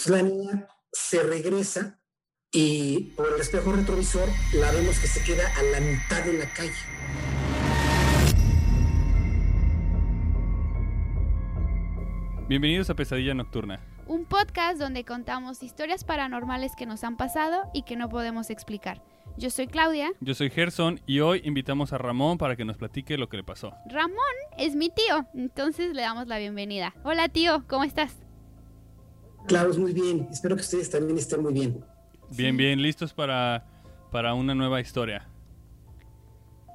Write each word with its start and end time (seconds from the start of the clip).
Entonces 0.00 0.22
la 0.22 0.22
niña 0.22 0.68
se 0.92 1.22
regresa 1.22 2.00
y 2.50 3.12
por 3.16 3.34
el 3.34 3.38
espejo 3.38 3.70
retrovisor 3.70 4.30
la 4.54 4.72
vemos 4.72 4.98
que 4.98 5.06
se 5.06 5.22
queda 5.22 5.46
a 5.54 5.62
la 5.62 5.80
mitad 5.80 6.24
de 6.24 6.32
la 6.38 6.50
calle. 6.54 6.72
Bienvenidos 12.48 12.88
a 12.88 12.94
Pesadilla 12.94 13.34
Nocturna. 13.34 13.80
Un 14.06 14.24
podcast 14.24 14.80
donde 14.80 15.04
contamos 15.04 15.62
historias 15.62 16.04
paranormales 16.04 16.72
que 16.76 16.86
nos 16.86 17.04
han 17.04 17.18
pasado 17.18 17.64
y 17.74 17.82
que 17.82 17.96
no 17.96 18.08
podemos 18.08 18.48
explicar. 18.48 19.02
Yo 19.36 19.50
soy 19.50 19.66
Claudia. 19.66 20.12
Yo 20.20 20.34
soy 20.34 20.48
Gerson 20.48 21.02
y 21.06 21.20
hoy 21.20 21.42
invitamos 21.44 21.92
a 21.92 21.98
Ramón 21.98 22.38
para 22.38 22.56
que 22.56 22.64
nos 22.64 22.78
platique 22.78 23.18
lo 23.18 23.28
que 23.28 23.36
le 23.36 23.44
pasó. 23.44 23.74
Ramón 23.84 24.16
es 24.56 24.76
mi 24.76 24.88
tío, 24.88 25.26
entonces 25.34 25.94
le 25.94 26.00
damos 26.00 26.26
la 26.26 26.38
bienvenida. 26.38 26.94
Hola 27.04 27.28
tío, 27.28 27.64
¿cómo 27.68 27.84
estás? 27.84 28.16
Claro, 29.50 29.74
muy 29.74 29.92
bien. 29.92 30.28
Espero 30.30 30.54
que 30.54 30.62
ustedes 30.62 30.88
también 30.88 31.18
estén 31.18 31.42
muy 31.42 31.52
bien. 31.52 31.84
Bien, 32.30 32.56
bien, 32.56 32.80
listos 32.80 33.12
para, 33.12 33.66
para 34.12 34.32
una 34.34 34.54
nueva 34.54 34.80
historia. 34.80 35.26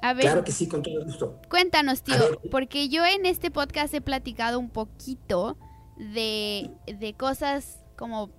A 0.01 0.13
ver, 0.13 0.23
Claro 0.25 0.43
que 0.43 0.51
sí, 0.51 0.67
con 0.67 0.83
todo 0.83 1.03
gusto. 1.05 1.39
cuéntanos 1.49 2.03
tío, 2.03 2.17
porque 2.51 2.89
yo 2.89 3.05
en 3.05 3.25
este 3.25 3.49
podcast 3.49 3.93
he 3.93 4.01
platicado 4.01 4.59
un 4.59 4.69
poquito 4.69 5.57
de, 5.97 6.69
de 6.85 7.13
cosas 7.13 7.81
como 7.95 8.29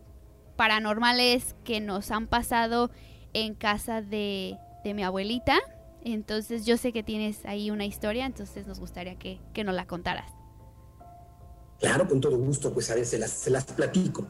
paranormales 0.56 1.56
que 1.64 1.80
nos 1.80 2.10
han 2.10 2.26
pasado 2.26 2.90
en 3.32 3.54
casa 3.54 4.02
de, 4.02 4.58
de 4.84 4.92
mi 4.92 5.02
abuelita. 5.02 5.56
Entonces 6.04 6.66
yo 6.66 6.76
sé 6.76 6.92
que 6.92 7.02
tienes 7.02 7.46
ahí 7.46 7.70
una 7.70 7.86
historia, 7.86 8.26
entonces 8.26 8.66
nos 8.66 8.78
gustaría 8.78 9.16
que, 9.16 9.40
que 9.54 9.64
nos 9.64 9.74
la 9.74 9.86
contaras. 9.86 10.30
Claro, 11.80 12.08
con 12.08 12.20
todo 12.20 12.38
gusto, 12.38 12.72
pues 12.72 12.90
a 12.90 12.94
ver, 12.94 13.06
se 13.06 13.18
las, 13.18 13.30
se 13.30 13.50
las 13.50 13.64
platico. 13.64 14.26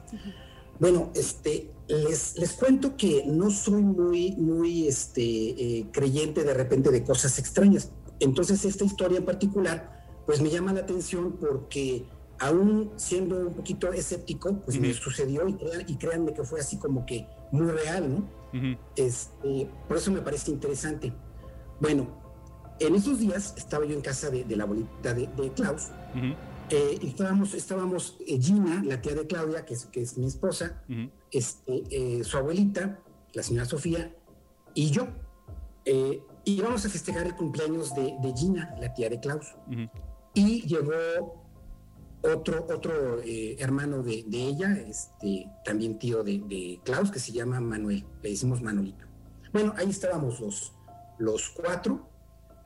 Bueno, 0.79 1.11
este, 1.15 1.71
les, 1.89 2.37
les 2.39 2.53
cuento 2.53 2.97
que 2.97 3.25
no 3.27 3.51
soy 3.51 3.83
muy, 3.83 4.33
muy 4.33 4.89
este, 4.89 5.23
eh, 5.23 5.87
creyente 5.93 6.45
de 6.45 6.55
repente 6.55 6.91
de 6.91 7.03
cosas 7.05 7.39
extrañas. 7.39 7.91
Entonces, 8.21 8.65
esta 8.65 8.85
historia 8.85 9.19
en 9.19 9.25
particular, 9.25 10.07
pues 10.27 10.41
me 10.41 10.51
llama 10.51 10.73
la 10.73 10.81
atención 10.81 11.37
porque 11.39 12.05
aún 12.39 12.93
siendo 12.97 13.39
un 13.39 13.55
poquito 13.55 13.93
escéptico, 13.93 14.61
pues 14.65 14.79
me 14.79 14.93
sucedió 14.93 15.47
y, 15.49 15.97
créanme 15.97 16.35
que 16.35 16.45
fue 16.45 16.61
así 16.61 16.79
como 16.79 17.07
que 17.07 17.27
muy 17.53 17.67
real, 17.67 18.13
¿no? 18.13 18.29
Este, 18.97 19.69
por 19.87 19.97
eso 19.97 20.11
me 20.11 20.21
parece 20.21 20.51
interesante. 20.51 21.13
Bueno, 21.81 22.09
en 22.81 22.95
esos 22.95 23.19
días 23.19 23.55
estaba 23.57 23.85
yo 23.85 23.95
en 23.95 24.01
casa 24.01 24.31
de, 24.31 24.45
de 24.45 24.57
la 24.57 24.65
abuelita 24.65 25.15
de, 25.15 25.27
de 25.27 25.53
Klaus. 25.53 25.89
Eh, 26.71 26.99
y 27.01 27.09
estábamos, 27.09 27.55
estábamos 27.55 28.17
eh, 28.27 28.41
Gina, 28.41 28.83
la 28.85 29.01
tía 29.01 29.15
de 29.15 29.27
Claudia, 29.27 29.65
que 29.65 29.75
es, 29.75 29.87
que 29.87 30.03
es 30.03 30.17
mi 30.19 30.27
esposa, 30.27 30.83
este, 31.31 31.83
eh, 31.91 32.25
su 32.25 32.37
abuelita, 32.37 33.01
la 33.33 33.43
señora 33.43 33.67
Sofía, 33.67 34.15
y 34.75 34.91
yo. 34.91 35.09
Eh, 35.85 36.23
íbamos 36.45 36.85
a 36.85 36.89
festejar 36.89 37.27
el 37.27 37.37
cumpleaños 37.37 37.95
de, 37.95 38.17
de 38.21 38.33
Gina, 38.37 38.75
la 38.81 38.93
tía 38.93 39.09
de 39.09 39.21
Klaus. 39.21 39.55
Y 40.35 40.63
llegó 40.63 41.47
otro, 42.23 42.67
otro 42.69 43.21
hermano 43.59 44.03
de, 44.03 44.25
de 44.27 44.43
ella, 44.43 44.73
este, 44.73 45.49
también 45.65 45.99
tío 45.99 46.25
de, 46.25 46.43
de 46.47 46.81
Klaus, 46.85 47.11
que 47.11 47.21
se 47.21 47.33
llama 47.33 47.61
Manuel, 47.61 48.05
le 48.23 48.31
decimos 48.31 48.61
Manolito. 48.63 49.07
Bueno, 49.53 49.73
ahí 49.77 49.91
estábamos 49.91 50.41
los, 50.41 50.73
los 51.19 51.49
cuatro. 51.51 52.09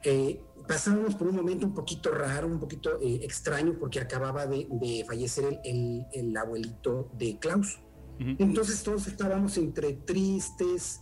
Eh, 0.05 0.43
pasábamos 0.67 1.15
por 1.15 1.29
un 1.29 1.37
momento 1.37 1.67
un 1.67 1.75
poquito 1.75 2.11
raro, 2.13 2.47
un 2.47 2.59
poquito 2.61 2.99
eh, 3.01 3.21
extraño, 3.23 3.77
porque 3.79 4.01
acababa 4.01 4.47
de, 4.47 4.67
de 4.71 5.05
fallecer 5.07 5.45
el, 5.45 5.59
el- 5.65 6.07
el 6.13 6.37
abuelito 6.37 7.11
de 7.19 7.39
Klaus. 7.39 7.81
Entonces 8.39 8.83
todos 8.83 9.07
estábamos 9.07 9.57
entre 9.57 9.95
tristes, 9.95 11.01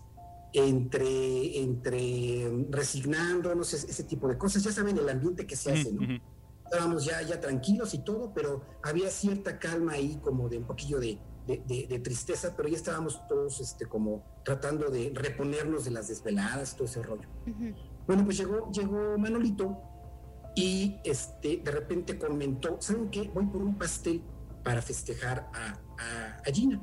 entre, 0.53 1.61
entre 1.61 2.67
resignándonos, 2.71 3.75
ese, 3.75 3.91
ese 3.91 4.05
tipo 4.05 4.29
de 4.29 4.39
cosas. 4.39 4.63
Ya 4.63 4.73
saben 4.73 4.97
el 4.99 5.09
ambiente 5.09 5.47
que 5.47 5.57
se 5.57 5.73
hace, 5.73 5.93
¿no? 5.93 6.03
Estábamos 6.65 7.05
ya, 7.05 7.23
ya 7.23 7.41
tranquilos 7.41 7.95
y 7.95 7.99
todo, 8.05 8.33
pero 8.35 8.63
había 8.83 9.11
cierta 9.11 9.59
calma 9.59 9.93
ahí, 9.93 10.19
como 10.23 10.49
de 10.49 10.59
un 10.59 10.65
poquillo 10.65 11.01
de, 11.01 11.19
de- 11.47 11.63
de- 11.67 11.87
de 11.89 11.99
tristeza, 11.99 12.55
pero 12.57 12.69
ya 12.69 12.77
estábamos 12.77 13.27
todos 13.27 13.61
este, 13.61 13.87
como 13.87 14.23
tratando 14.45 14.91
de 14.91 15.11
reponernos 15.15 15.85
de 15.87 15.91
las 15.93 16.09
desveladas, 16.09 16.75
todo 16.77 16.85
ese 16.85 17.03
rollo. 17.03 17.29
Ujú. 17.47 17.75
Bueno, 18.09 18.25
pues 18.25 18.37
llegó, 18.39 18.69
llegó 18.73 19.17
Manolito 19.19 19.77
y 20.57 20.97
este, 21.05 21.59
de 21.59 21.71
repente 21.71 22.19
comentó, 22.19 22.79
¿saben 22.81 23.11
qué? 23.11 23.31
Voy 23.33 23.47
por 23.47 23.63
un 23.63 23.77
pastel 23.79 24.25
para 24.65 24.83
festejar 24.83 25.49
a, 25.55 25.79
a- 26.03 26.37
a 26.45 26.53
Gina. 26.53 26.83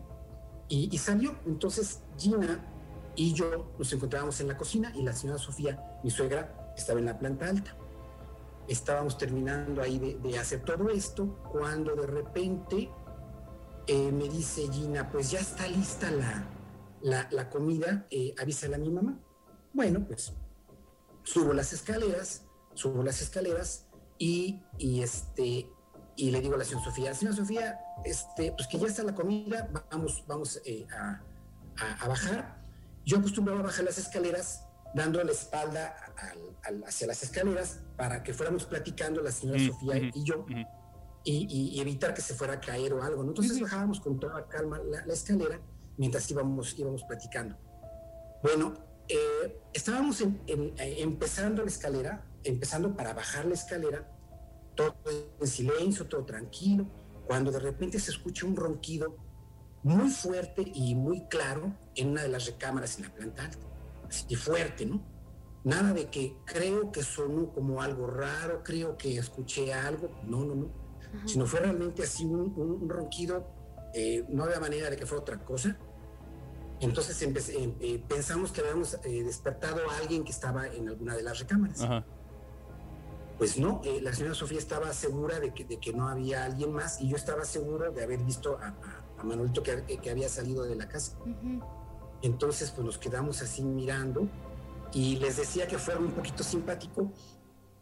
Y, 0.69 0.88
y 0.96 0.97
salió. 0.97 1.35
Entonces 1.46 2.02
Gina 2.18 2.64
y 3.16 3.34
yo 3.34 3.74
nos 3.78 3.91
encontrábamos 3.91 4.40
en 4.40 4.47
la 4.50 4.58
cocina 4.58 4.91
y 4.96 5.02
la 5.03 5.14
señora 5.14 5.40
Sofía, 5.40 6.00
mi 6.03 6.09
suegra, 6.12 6.74
estaba 6.78 7.00
en 7.00 7.06
la 7.06 7.18
planta 7.19 7.47
alta. 7.47 7.75
Estábamos 8.68 9.18
terminando 9.18 9.81
ahí 9.81 10.00
de, 10.00 10.16
de 10.19 10.40
hacer 10.40 10.62
todo 10.64 10.90
esto 10.90 11.44
cuando 11.52 11.96
de 11.96 12.08
repente 12.08 12.90
eh, 13.88 14.12
me 14.12 14.28
dice 14.30 14.68
Gina, 14.72 15.09
pues 15.12 15.31
ya 15.31 15.40
está 15.40 15.68
lista 15.68 16.09
la, 16.12 16.44
la, 17.02 17.28
la 17.31 17.50
comida, 17.50 18.08
eh, 18.09 18.34
avísale 18.40 18.75
a 18.75 18.80
mi 18.80 18.90
mamá. 18.90 19.19
Bueno, 19.74 20.06
pues 20.08 20.34
subo 21.25 21.53
las 21.53 21.74
escaleras, 21.74 22.46
subo 22.74 23.03
las 23.03 23.22
escaleras 23.22 23.88
y, 24.18 24.62
y, 24.78 25.02
este 25.02 25.69
y 26.16 26.31
le 26.31 26.40
digo 26.40 26.56
a 26.56 26.58
la 26.58 26.63
señora 26.63 26.86
Sofía, 26.86 27.13
señora 27.13 27.36
Sofía, 27.36 27.80
este, 28.06 28.53
pues 28.53 28.68
que 28.69 28.80
ya 28.80 28.88
está 28.88 29.03
la 29.03 29.13
comida, 29.13 29.69
vamos, 29.91 30.24
vamos 30.28 30.62
eh, 30.66 30.88
a, 30.97 31.22
a- 31.78 32.03
a 32.06 32.08
bajar. 32.08 32.64
Yo 33.06 33.18
acostumbraba 33.18 33.59
a 33.59 33.64
bajar 33.64 33.84
las 33.84 33.97
escaleras 33.97 34.64
dando 34.94 35.22
la 35.22 35.31
espalda 35.34 35.94
al- 36.18 36.58
al- 36.64 36.84
hacia 36.85 37.08
las 37.08 37.22
escaleras 37.22 37.81
para 37.97 38.24
que 38.24 38.34
fuéramos 38.34 38.64
platicando 38.66 39.22
la 39.22 39.31
señora 39.31 39.62
Ujú, 39.62 39.74
Sofía 39.74 40.09
y 40.14 40.24
yo 40.24 40.46
y, 41.28 41.81
evitar 41.81 42.14
que 42.14 42.22
se 42.22 42.34
fuera 42.35 42.53
a 42.53 42.59
caer 42.62 42.94
o 42.94 43.03
algo. 43.03 43.24
¿no? 43.24 43.30
Entonces 43.30 43.59
bajábamos 43.59 44.00
con 44.00 44.19
toda 44.19 44.47
calma 44.47 44.80
la, 44.80 45.06
la 45.06 45.14
escalera 45.14 45.59
mientras 45.97 46.30
íbamos, 46.31 46.78
íbamos 46.80 47.03
platicando. 47.03 47.58
Bueno, 48.44 48.74
eh, 49.10 49.58
estábamos 49.74 50.22
en- 50.22 50.42
en- 50.48 50.74
eh, 50.80 50.98
empezando 51.00 51.62
la 51.64 51.70
escalera, 51.70 52.26
empezando 52.44 52.96
para 52.96 53.14
bajar 53.14 53.46
la 53.46 53.54
escalera, 53.54 54.12
todo 54.76 54.96
en 55.40 55.48
silencio, 55.48 56.08
todo 56.08 56.26
tranquilo, 56.26 56.86
cuando 57.28 57.52
de 57.52 57.60
repente 57.60 58.00
se 58.00 58.12
escucha 58.12 58.46
un 58.46 58.56
ronquido 58.56 59.16
muy 59.84 60.10
fuerte 60.10 60.64
y 60.74 60.96
muy 60.96 61.28
claro 61.28 61.74
en 61.96 62.10
una 62.10 62.24
de 62.24 62.30
las 62.30 62.46
recámaras 62.48 62.98
en 62.98 63.06
la 63.06 63.14
planta 63.14 63.46
alta. 63.46 63.68
Así 64.08 64.36
fuerte, 64.36 64.86
¿no? 64.86 65.02
Nada 65.64 65.94
de 65.94 66.08
que 66.08 66.36
creo 66.46 66.92
que 66.92 67.02
sonó 67.04 67.52
como 67.52 67.82
algo 67.82 68.06
raro, 68.08 68.62
creo 68.64 68.98
que 68.98 69.18
escuché 69.18 69.74
algo. 69.74 70.10
No, 70.24 70.44
no, 70.46 70.54
no. 70.56 70.70
Ajá. 71.18 71.28
Si 71.28 71.40
no 71.40 71.46
fue 71.48 71.60
realmente 71.62 72.04
así 72.04 72.24
un, 72.26 72.54
un- 72.56 72.84
un 72.84 72.90
ronquido, 72.90 73.48
eh, 73.94 74.26
no 74.30 74.44
había 74.44 74.60
manera 74.60 74.90
de 74.90 74.96
que 74.98 75.06
fuera 75.06 75.22
otra 75.22 75.44
cosa. 75.44 75.78
Entonces 76.81 77.22
empecé- 77.22 77.56
eh, 77.58 77.75
eh, 77.80 78.03
pensamos 78.08 78.52
que 78.52 78.62
habíamos 78.62 78.96
eh, 79.03 79.24
despertado 79.24 79.90
a 79.90 79.97
alguien 79.97 80.24
que 80.24 80.31
estaba 80.31 80.68
en 80.68 80.90
alguna 80.90 81.16
de 81.16 81.24
las 81.24 81.40
recámaras. 81.40 81.81
Ajá. 81.81 82.06
Pues 83.38 83.58
no, 83.58 83.81
eh, 83.84 84.00
la 84.02 84.13
señora 84.13 84.34
Sofía 84.34 84.59
estaba 84.59 84.94
segura 84.94 85.40
de 85.40 85.53
que, 85.53 85.66
de 85.66 85.78
que 85.80 85.91
no 85.94 86.08
había 86.08 86.46
alguien 86.46 86.72
más 86.72 87.02
y 87.02 87.09
yo 87.09 87.16
estaba 87.18 87.44
seguro 87.44 87.91
de 87.91 88.03
haber 88.03 88.19
visto 88.24 88.58
a, 88.59 88.68
a- 88.68 89.06
a 89.19 89.24
Manolito 89.24 89.62
que, 89.64 89.84
que 90.02 90.09
había 90.09 90.30
salido 90.30 90.64
de 90.64 90.75
la 90.75 90.88
casa. 90.88 91.18
Entonces, 92.22 92.72
pues 92.72 92.85
nos 92.85 92.97
quedamos 92.97 93.41
así 93.41 93.64
mirando 93.64 94.28
y 94.94 95.18
les 95.18 95.38
decía 95.38 95.68
que 95.68 95.78
fuera 95.78 96.00
un 96.00 96.12
poquito 96.12 96.44
simpático 96.44 97.12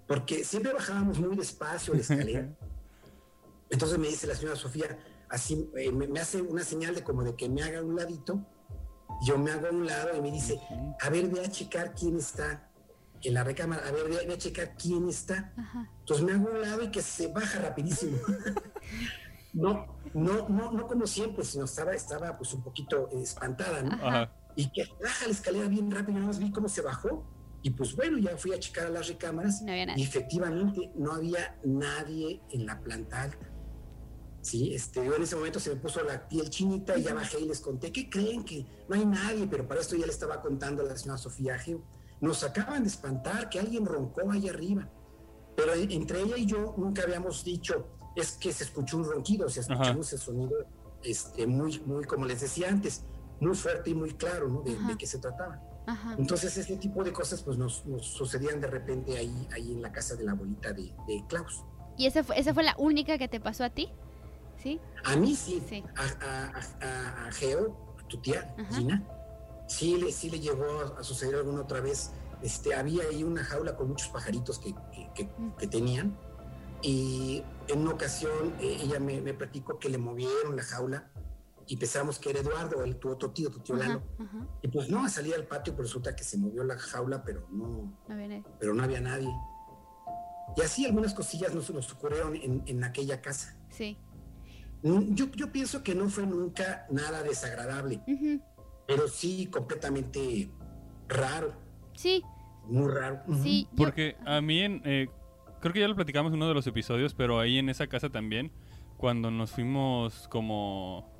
porque 0.07 0.43
siempre 0.43 0.73
bajábamos 0.73 1.19
muy 1.19 1.35
despacio 1.35 1.93
la 1.93 2.01
escalera. 2.01 2.49
Entonces 3.69 3.97
me 3.97 4.07
dice 4.07 4.27
la 4.27 4.35
señora 4.35 4.55
Sofía, 4.55 4.97
así 5.29 5.69
eh, 5.77 5.91
me, 5.91 6.07
me 6.07 6.19
hace 6.19 6.41
una 6.41 6.63
señal 6.63 6.93
de 6.95 7.03
como 7.03 7.23
de 7.23 7.35
que 7.35 7.47
me 7.49 7.63
haga 7.63 7.79
a 7.79 7.83
un 7.83 7.95
ladito. 7.95 8.39
Yo 9.25 9.37
me 9.37 9.51
hago 9.51 9.67
a 9.67 9.69
un 9.71 9.85
lado 9.85 10.17
y 10.17 10.21
me 10.21 10.31
dice, 10.31 10.59
a 10.99 11.09
ver, 11.09 11.27
ve 11.29 11.41
a 11.45 11.49
checar 11.49 11.93
quién 11.93 12.17
está 12.17 12.69
en 13.21 13.33
la 13.33 13.43
recámara, 13.43 13.87
a 13.87 13.91
ver, 13.91 14.09
ve, 14.09 14.25
ve 14.27 14.33
a 14.33 14.37
checar 14.37 14.75
quién 14.75 15.07
está. 15.07 15.53
Ajá. 15.55 15.89
Entonces 15.99 16.25
me 16.25 16.33
hago 16.33 16.49
a 16.49 16.51
un 16.51 16.61
lado 16.61 16.83
y 16.83 16.91
que 16.91 17.01
se 17.01 17.27
baja 17.27 17.59
rapidísimo. 17.59 18.17
no, 19.53 19.87
no, 20.13 20.49
no, 20.49 20.71
no 20.71 20.87
como 20.87 21.07
siempre, 21.07 21.45
sino 21.45 21.65
estaba, 21.65 21.93
estaba 21.93 22.37
pues 22.37 22.53
un 22.53 22.63
poquito 22.63 23.09
espantada, 23.21 23.81
¿no? 23.81 23.93
Ajá. 23.93 24.33
Y 24.55 24.71
que 24.71 24.85
baja 25.01 25.25
la 25.25 25.31
escalera 25.31 25.67
bien 25.67 25.89
rápido, 25.89 26.13
nada 26.13 26.27
más 26.27 26.39
vi 26.39 26.51
cómo 26.51 26.67
se 26.67 26.81
bajó. 26.81 27.25
Y 27.61 27.69
pues 27.69 27.95
bueno, 27.95 28.17
ya 28.17 28.35
fui 28.37 28.53
a 28.53 28.59
checar 28.59 28.87
a 28.87 28.89
las 28.89 29.07
recámaras 29.07 29.61
No 29.61 29.71
había 29.71 29.97
y 29.97 30.03
efectivamente 30.03 30.91
no 30.95 31.13
había 31.13 31.57
nadie 31.63 32.41
en 32.51 32.65
la 32.65 32.79
planta 32.81 33.21
alta. 33.21 33.52
Sí, 34.43 34.75
este, 34.75 35.05
yo 35.05 35.15
en 35.15 35.23
ese 35.23 35.37
momento 35.37 35.57
se 35.57 35.69
me 35.69 35.77
puso 35.77 36.03
la 36.03 36.27
piel 36.27 36.49
chinita 36.49 36.97
y 36.97 37.03
ya 37.03 37.13
bajé 37.13 37.39
y 37.39 37.45
les 37.45 37.61
conté, 37.61 37.93
¿qué 37.93 38.09
creen? 38.09 38.43
Que 38.43 38.65
no 38.89 38.95
hay 38.95 39.05
nadie, 39.05 39.47
pero 39.49 39.65
para 39.65 39.79
esto 39.79 39.95
ya 39.95 40.05
le 40.05 40.11
estaba 40.11 40.41
contando 40.41 40.83
a 40.83 40.85
la 40.85 40.97
señora 40.97 41.17
Sofía 41.17 41.57
Geo. 41.57 41.81
Nos 42.19 42.43
acaban 42.43 42.83
de 42.83 42.89
espantar 42.89 43.49
que 43.49 43.59
alguien 43.59 43.85
roncó 43.85 44.29
ahí 44.29 44.49
arriba. 44.49 44.89
Pero 45.55 45.73
entre 45.73 46.21
ella 46.21 46.35
y 46.37 46.45
yo 46.45 46.75
nunca 46.77 47.03
habíamos 47.03 47.45
dicho, 47.45 47.87
es 48.17 48.33
que 48.33 48.51
se 48.51 48.65
escuchó 48.65 48.97
un 48.97 49.05
ronquido, 49.05 49.45
o 49.45 49.49
Ajá. 49.49 49.61
escuchamos 49.61 50.11
el 50.11 50.19
sonido 50.19 50.57
este, 51.03 51.47
muy, 51.47 51.79
muy, 51.85 52.03
como 52.03 52.25
les 52.25 52.41
decía 52.41 52.67
antes, 52.67 53.05
muy 53.39 53.55
fuerte 53.55 53.91
y 53.91 53.93
muy 53.93 54.11
claro, 54.11 54.49
¿no? 54.49 54.61
De, 54.61 54.75
de 54.77 54.97
qué 54.97 55.07
se 55.07 55.19
trataba. 55.19 55.61
Ajá. 55.87 56.15
Entonces, 56.17 56.57
este 56.57 56.75
tipo 56.75 57.01
de 57.01 57.13
cosas, 57.13 57.41
pues, 57.43 57.57
nos, 57.57 57.85
nos 57.85 58.05
sucedían 58.05 58.59
de 58.59 58.67
repente 58.67 59.17
ahí, 59.17 59.47
ahí 59.53 59.71
en 59.71 59.81
la 59.81 59.91
casa 59.93 60.15
de 60.15 60.25
la 60.25 60.31
abuelita 60.33 60.73
de, 60.73 60.93
de 61.07 61.23
Klaus. 61.29 61.63
¿Y 61.97 62.07
esa 62.07 62.23
fue, 62.25 62.37
esa 62.37 62.53
fue 62.53 62.63
la 62.63 62.75
única 62.77 63.17
que 63.17 63.29
te 63.29 63.39
pasó 63.39 63.63
a 63.63 63.69
ti? 63.69 63.89
¿Sí? 64.63 64.79
A 65.03 65.15
mí 65.17 65.35
sí, 65.35 65.61
Sí. 65.67 65.83
a, 65.97 66.25
a, 66.25 66.61
a, 66.81 67.27
a 67.27 67.31
Geo, 67.33 67.95
tu 68.07 68.17
tía, 68.21 68.55
Ajá. 68.57 68.77
Gina, 68.77 69.03
sí 69.67 69.97
le, 69.97 70.11
sí 70.11 70.29
le 70.29 70.39
llegó 70.39 70.95
a, 70.97 71.03
suceder 71.03 71.35
alguna 71.35 71.61
otra 71.61 71.81
vez. 71.81 72.11
Este, 72.41 72.73
había 72.73 73.03
ahí 73.03 73.23
una 73.23 73.43
jaula 73.43 73.75
con 73.75 73.89
muchos 73.89 74.07
pajaritos 74.09 74.59
que, 74.59 74.73
que, 74.93 75.09
que- 75.13 75.25
Mm. 75.37 75.51
que 75.57 75.67
tenían. 75.67 76.17
Y 76.81 77.43
en 77.67 77.79
una 77.81 77.91
ocasión 77.91 78.53
eh, 78.59 78.77
ella 78.81 78.99
me, 78.99 79.21
me 79.21 79.33
platicó 79.33 79.79
que 79.79 79.89
le 79.89 79.97
movieron 79.97 80.55
la 80.55 80.63
jaula 80.63 81.09
y 81.65 81.77
pensamos 81.77 82.19
que 82.19 82.29
era 82.31 82.39
Eduardo, 82.41 82.83
el, 82.83 82.97
tu 82.97 83.09
otro 83.09 83.31
tío, 83.31 83.49
tu 83.49 83.59
tío 83.59 83.75
Ajá, 83.75 83.87
Lalo. 83.87 84.03
ajá. 84.19 84.47
Y 84.61 84.67
pues 84.67 84.89
no, 84.89 85.07
salía 85.09 85.35
al 85.35 85.45
patio, 85.47 85.73
pero 85.73 85.83
resulta 85.83 86.13
que 86.15 86.23
se 86.25 86.37
movió 86.37 86.63
la 86.65 86.77
jaula, 86.77 87.23
pero 87.23 87.47
no, 87.51 87.93
ver, 88.09 88.43
pero 88.59 88.73
no 88.73 88.83
había 88.83 88.99
nadie. 88.99 89.29
Y 90.57 90.61
así 90.61 90.85
algunas 90.85 91.13
cosillas 91.13 91.53
nos, 91.55 91.69
nos 91.71 91.91
ocurrieron 91.93 92.35
en, 92.35 92.63
en 92.65 92.83
aquella 92.83 93.21
casa. 93.21 93.55
sí. 93.69 93.97
Mm, 94.83 95.15
Yo, 95.15 95.31
yo 95.35 95.51
pienso 95.51 95.83
que 95.83 95.95
no 95.95 96.09
fue 96.09 96.25
nunca 96.25 96.85
nada 96.91 97.23
desagradable, 97.23 98.01
pero 98.87 99.07
sí 99.07 99.47
completamente 99.47 100.49
raro, 101.07 101.53
Sí, 101.95 102.21
muy 102.65 102.89
raro. 102.91 103.21
Sí. 103.41 103.67
yo- 103.71 103.77
Porque 103.77 104.15
a 104.25 104.41
mí, 104.41 104.59
en, 104.59 104.81
eh, 104.83 105.07
creo 105.61 105.73
que 105.73 105.79
ya 105.79 105.87
lo 105.87 105.95
platicamos 105.95 106.31
en 106.31 106.37
uno 106.37 106.47
de 106.47 106.53
los 106.55 106.65
episodios, 106.67 107.13
pero 107.13 107.39
ahí 107.39 107.57
en 107.59 107.69
esa 107.69 107.87
casa 107.87 108.09
también, 108.09 108.51
cuando 108.97 109.29
nos 109.31 109.51
fuimos 109.51 110.27
como 110.29 111.11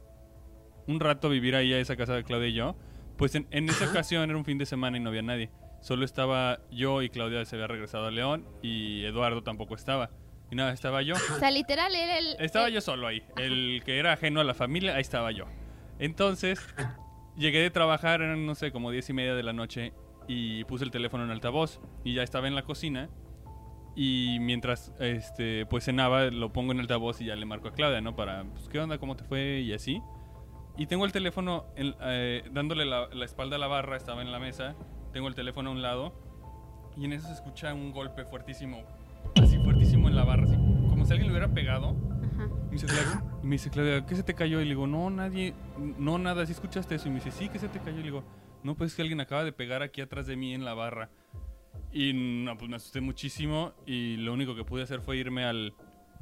un 0.87 0.99
rato 0.99 1.27
a 1.27 1.29
vivir 1.31 1.55
ahí 1.55 1.73
a 1.73 1.79
esa 1.79 1.95
casa 1.95 2.13
de 2.15 2.23
Claudia 2.23 2.47
y 2.49 2.53
yo, 2.53 2.75
pues 3.17 3.35
en, 3.35 3.47
en 3.51 3.69
esa 3.69 3.85
Ajá. 3.85 3.93
ocasión 3.93 4.29
era 4.29 4.37
un 4.37 4.45
fin 4.45 4.57
de 4.57 4.65
semana 4.65 4.97
y 4.97 4.99
no 4.99 5.09
había 5.09 5.21
nadie. 5.21 5.51
Solo 5.81 6.03
estaba 6.05 6.59
yo 6.71 7.01
y 7.01 7.09
Claudia 7.09 7.45
se 7.45 7.55
había 7.55 7.67
regresado 7.67 8.05
a 8.07 8.11
León 8.11 8.45
y 8.61 9.03
Eduardo 9.05 9.43
tampoco 9.43 9.75
estaba. 9.75 10.09
Y 10.53 10.55
nada, 10.55 10.71
estaba 10.71 11.01
yo. 11.01 11.15
O 11.15 11.39
sea, 11.39 11.49
literal 11.49 11.95
era 11.95 12.19
el... 12.19 12.35
Estaba 12.37 12.67
el- 12.67 12.75
yo 12.75 12.81
solo 12.81 13.07
ahí. 13.07 13.23
El 13.37 13.81
que 13.83 13.97
era 13.97 14.13
ajeno 14.13 14.39
a 14.39 14.43
la 14.43 14.53
familia, 14.53 14.93
ahí 14.93 15.01
estaba 15.01 15.31
yo. 15.31 15.45
Entonces, 15.97 16.59
llegué 17.35 17.59
de 17.59 17.71
trabajar, 17.71 18.21
eran, 18.21 18.45
no 18.45 18.53
sé, 18.53 18.71
como 18.71 18.91
diez 18.91 19.09
y 19.09 19.13
media 19.13 19.33
de 19.33 19.41
la 19.41 19.51
noche, 19.51 19.93
y 20.27 20.63
puse 20.65 20.83
el 20.85 20.91
teléfono 20.91 21.23
en 21.23 21.31
altavoz. 21.31 21.81
Y 22.03 22.13
ya 22.13 22.21
estaba 22.21 22.47
en 22.47 22.53
la 22.53 22.61
cocina. 22.61 23.09
Y 23.95 24.37
mientras, 24.41 24.91
este, 24.99 25.65
pues 25.65 25.85
cenaba, 25.85 26.25
lo 26.25 26.53
pongo 26.53 26.71
en 26.71 26.81
altavoz 26.81 27.19
y 27.21 27.25
ya 27.25 27.35
le 27.35 27.45
marco 27.47 27.69
a 27.69 27.73
Claudia, 27.73 27.99
¿no? 28.01 28.15
Para, 28.15 28.43
pues, 28.43 28.69
¿qué 28.69 28.79
onda? 28.79 28.99
¿Cómo 28.99 29.15
te 29.15 29.23
fue? 29.23 29.61
Y 29.61 29.73
así. 29.73 30.03
Y 30.77 30.85
tengo 30.85 31.05
el 31.05 31.11
teléfono 31.11 31.65
en- 31.75 31.95
eh, 32.01 32.43
dándole 32.51 32.85
la, 32.85 33.07
la 33.11 33.25
espalda 33.25 33.55
a 33.55 33.59
la 33.59 33.65
barra, 33.67 33.97
estaba 33.97 34.21
en 34.21 34.31
la 34.31 34.37
mesa. 34.37 34.75
Tengo 35.13 35.27
el 35.29 35.33
teléfono 35.33 35.71
a 35.71 35.73
un 35.73 35.81
lado. 35.81 36.13
Y 36.95 37.05
en 37.05 37.13
eso 37.13 37.25
se 37.25 37.33
escucha 37.33 37.73
un 37.73 37.91
golpe 37.91 38.23
fuertísimo. 38.23 38.83
Así 39.41 39.57
fuertísimo 39.57 39.82
en 40.13 40.17
la 40.17 40.23
barra, 40.25 40.43
así 40.45 40.55
como 40.89 41.05
si 41.05 41.11
alguien 41.11 41.27
le 41.31 41.33
hubiera 41.37 41.53
pegado. 41.53 41.95
Ajá. 42.33 42.47
Me 42.65 42.71
dice, 42.71 42.85
Claudia, 42.87 43.23
y 43.41 43.45
me 43.45 43.51
dice, 43.55 43.69
Claudia, 43.69 44.05
¿qué 44.05 44.15
se 44.15 44.23
te 44.23 44.33
cayó? 44.33 44.61
Y 44.61 44.65
le 44.65 44.69
digo, 44.71 44.87
no, 44.87 45.09
nadie, 45.09 45.53
no, 45.77 46.17
nada, 46.19 46.45
¿sí 46.45 46.51
escuchaste 46.53 46.95
eso? 46.95 47.07
Y 47.07 47.11
me 47.11 47.15
dice, 47.15 47.31
sí, 47.31 47.49
¿qué 47.49 47.59
se 47.59 47.67
te 47.67 47.79
cayó? 47.79 47.95
Y 47.97 48.03
le 48.03 48.03
digo, 48.03 48.23
no, 48.63 48.75
pues 48.75 48.91
es 48.91 48.95
que 48.95 49.01
alguien 49.01 49.19
acaba 49.21 49.43
de 49.43 49.51
pegar 49.51 49.81
aquí 49.81 50.01
atrás 50.01 50.27
de 50.27 50.35
mí 50.35 50.53
en 50.53 50.63
la 50.65 50.73
barra. 50.73 51.09
Y 51.91 52.13
no, 52.13 52.57
pues 52.57 52.69
me 52.69 52.75
asusté 52.77 53.01
muchísimo 53.01 53.73
y 53.85 54.17
lo 54.17 54.33
único 54.33 54.55
que 54.55 54.63
pude 54.63 54.83
hacer 54.83 55.01
fue 55.01 55.17
irme 55.17 55.43
al, 55.45 55.73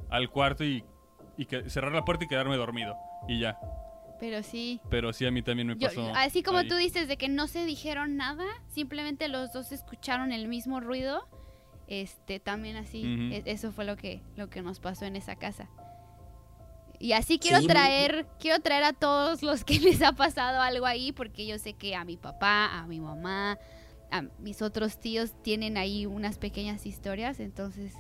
al 0.10 0.30
cuarto 0.30 0.64
y, 0.64 0.84
y 1.38 1.46
que- 1.46 1.70
cerrar 1.70 1.92
la 1.94 2.04
puerta 2.04 2.26
y 2.26 2.28
quedarme 2.28 2.56
dormido. 2.58 2.96
Y 3.28 3.40
ya. 3.40 3.58
Pero 4.20 4.44
sí. 4.44 4.82
Pero 4.90 5.14
sí, 5.14 5.26
a 5.26 5.32
mí 5.32 5.42
también 5.42 5.68
me 5.70 5.78
Yo- 5.78 5.88
pasó. 5.88 6.12
así 6.16 6.44
como 6.44 6.60
ahí. 6.60 6.68
tú 6.68 6.76
dices 6.76 7.08
de 7.08 7.18
que 7.18 7.30
no 7.30 7.48
se 7.48 7.66
dijeron 7.66 8.18
nada, 8.18 8.44
simplemente 8.68 9.28
los 9.30 9.52
dos 9.54 9.72
escucharon 9.72 10.32
el 10.32 10.48
mismo 10.48 10.80
ruido. 10.80 11.28
Este, 11.94 12.40
también 12.40 12.78
así, 12.78 13.00
Ujú. 13.02 13.34
e- 13.36 13.44
eso 13.52 13.74
fue 13.74 13.84
lo 13.84 13.98
que, 13.98 14.22
lo 14.38 14.50
que 14.50 14.62
nos 14.62 14.80
pasó 14.80 15.04
en 15.04 15.18
esa 15.18 15.36
casa. 15.36 15.68
Y 17.00 17.12
así 17.12 17.38
quiero 17.38 17.58
Sí, 17.58 17.64
muy- 17.66 17.74
traer, 17.74 18.28
quiero 18.40 18.62
traer 18.62 18.86
a 18.86 18.94
todos 18.94 19.44
los 19.44 19.66
que 19.66 19.78
les 20.00 20.02
ha 20.02 20.14
pasado 20.14 20.62
algo 20.62 20.86
ahí, 20.86 21.12
porque 21.12 21.46
yo 21.46 21.58
sé 21.60 21.74
que 21.74 21.94
a 21.96 22.06
mi 22.06 22.16
papá, 22.16 22.80
a 22.80 22.88
mi 22.88 23.02
mamá, 23.02 23.60
a 24.10 24.22
mis 24.40 24.62
otros 24.62 25.02
tíos 25.02 25.34
tienen 25.42 25.76
ahí 25.78 26.06
unas 26.06 26.38
pequeñas 26.38 26.86
historias, 26.86 27.42
entonces, 27.42 27.92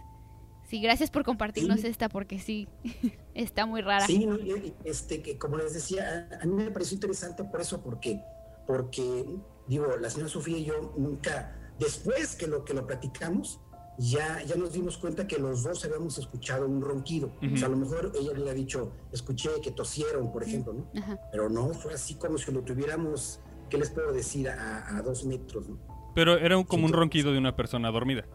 sí, 0.70 0.80
gracias 0.82 1.12
por 1.12 1.26
compartirnos 1.26 1.82
Sí. 1.82 1.88
esta, 1.88 2.08
porque 2.08 2.40
sí, 2.40 2.70
está 3.34 3.66
muy 3.66 3.82
rara. 3.82 4.06
Sí, 4.08 4.26
no, 4.26 4.38
este, 4.86 5.22
que 5.22 5.38
como 5.38 5.58
les 5.58 5.74
decía, 5.74 6.30
a, 6.40 6.44
a 6.44 6.46
mí 6.46 6.54
me 6.64 6.72
pareció 6.72 6.96
interesante 6.96 7.44
por 7.44 7.60
eso, 7.60 7.82
porque, 7.84 8.22
porque, 8.66 9.26
digo, 9.68 9.98
la 9.98 10.10
señora 10.10 10.30
Sofía 10.30 10.58
y 10.60 10.64
yo 10.64 10.94
nunca, 10.96 11.58
después 11.78 12.38
que 12.38 12.48
lo 12.48 12.64
que 12.64 12.74
lo 12.74 12.88
platicamos, 12.88 13.60
ya, 13.98 14.42
ya 14.44 14.56
nos 14.56 14.72
dimos 14.74 14.98
cuenta 14.98 15.28
que 15.28 15.38
los 15.38 15.64
dos 15.64 15.84
habíamos 15.86 16.18
escuchado 16.18 16.66
un 16.68 16.82
ronquido. 16.82 17.32
Ujú. 17.44 17.54
O 17.54 17.58
sea, 17.58 17.68
a 17.68 17.72
lo 17.72 17.78
mejor 17.78 18.12
ella 18.20 18.34
le 18.34 18.50
ha 18.50 18.54
dicho, 18.54 18.92
escuché 19.12 19.50
que 19.62 19.72
tosieron, 19.72 20.32
por 20.32 20.44
ejemplo, 20.44 20.74
¿no? 20.74 20.86
Pero 21.32 21.50
no, 21.50 21.70
fue 21.74 21.94
así 21.94 22.16
como 22.16 22.38
si 22.38 22.52
lo 22.52 22.62
tuviéramos, 22.62 23.40
¿qué 23.70 23.78
les 23.78 23.90
puedo 23.90 24.12
decir? 24.12 24.50
A, 24.50 24.98
a 24.98 25.02
dos 25.02 25.24
metros, 25.26 25.70
¿no? 25.70 25.78
Pero 26.16 26.38
era 26.38 26.58
un- 26.58 26.64
como 26.64 26.86
un 26.86 26.94
ronquido 26.94 27.32
de 27.32 27.38
una 27.38 27.56
persona 27.56 27.90
dormida. 27.92 28.26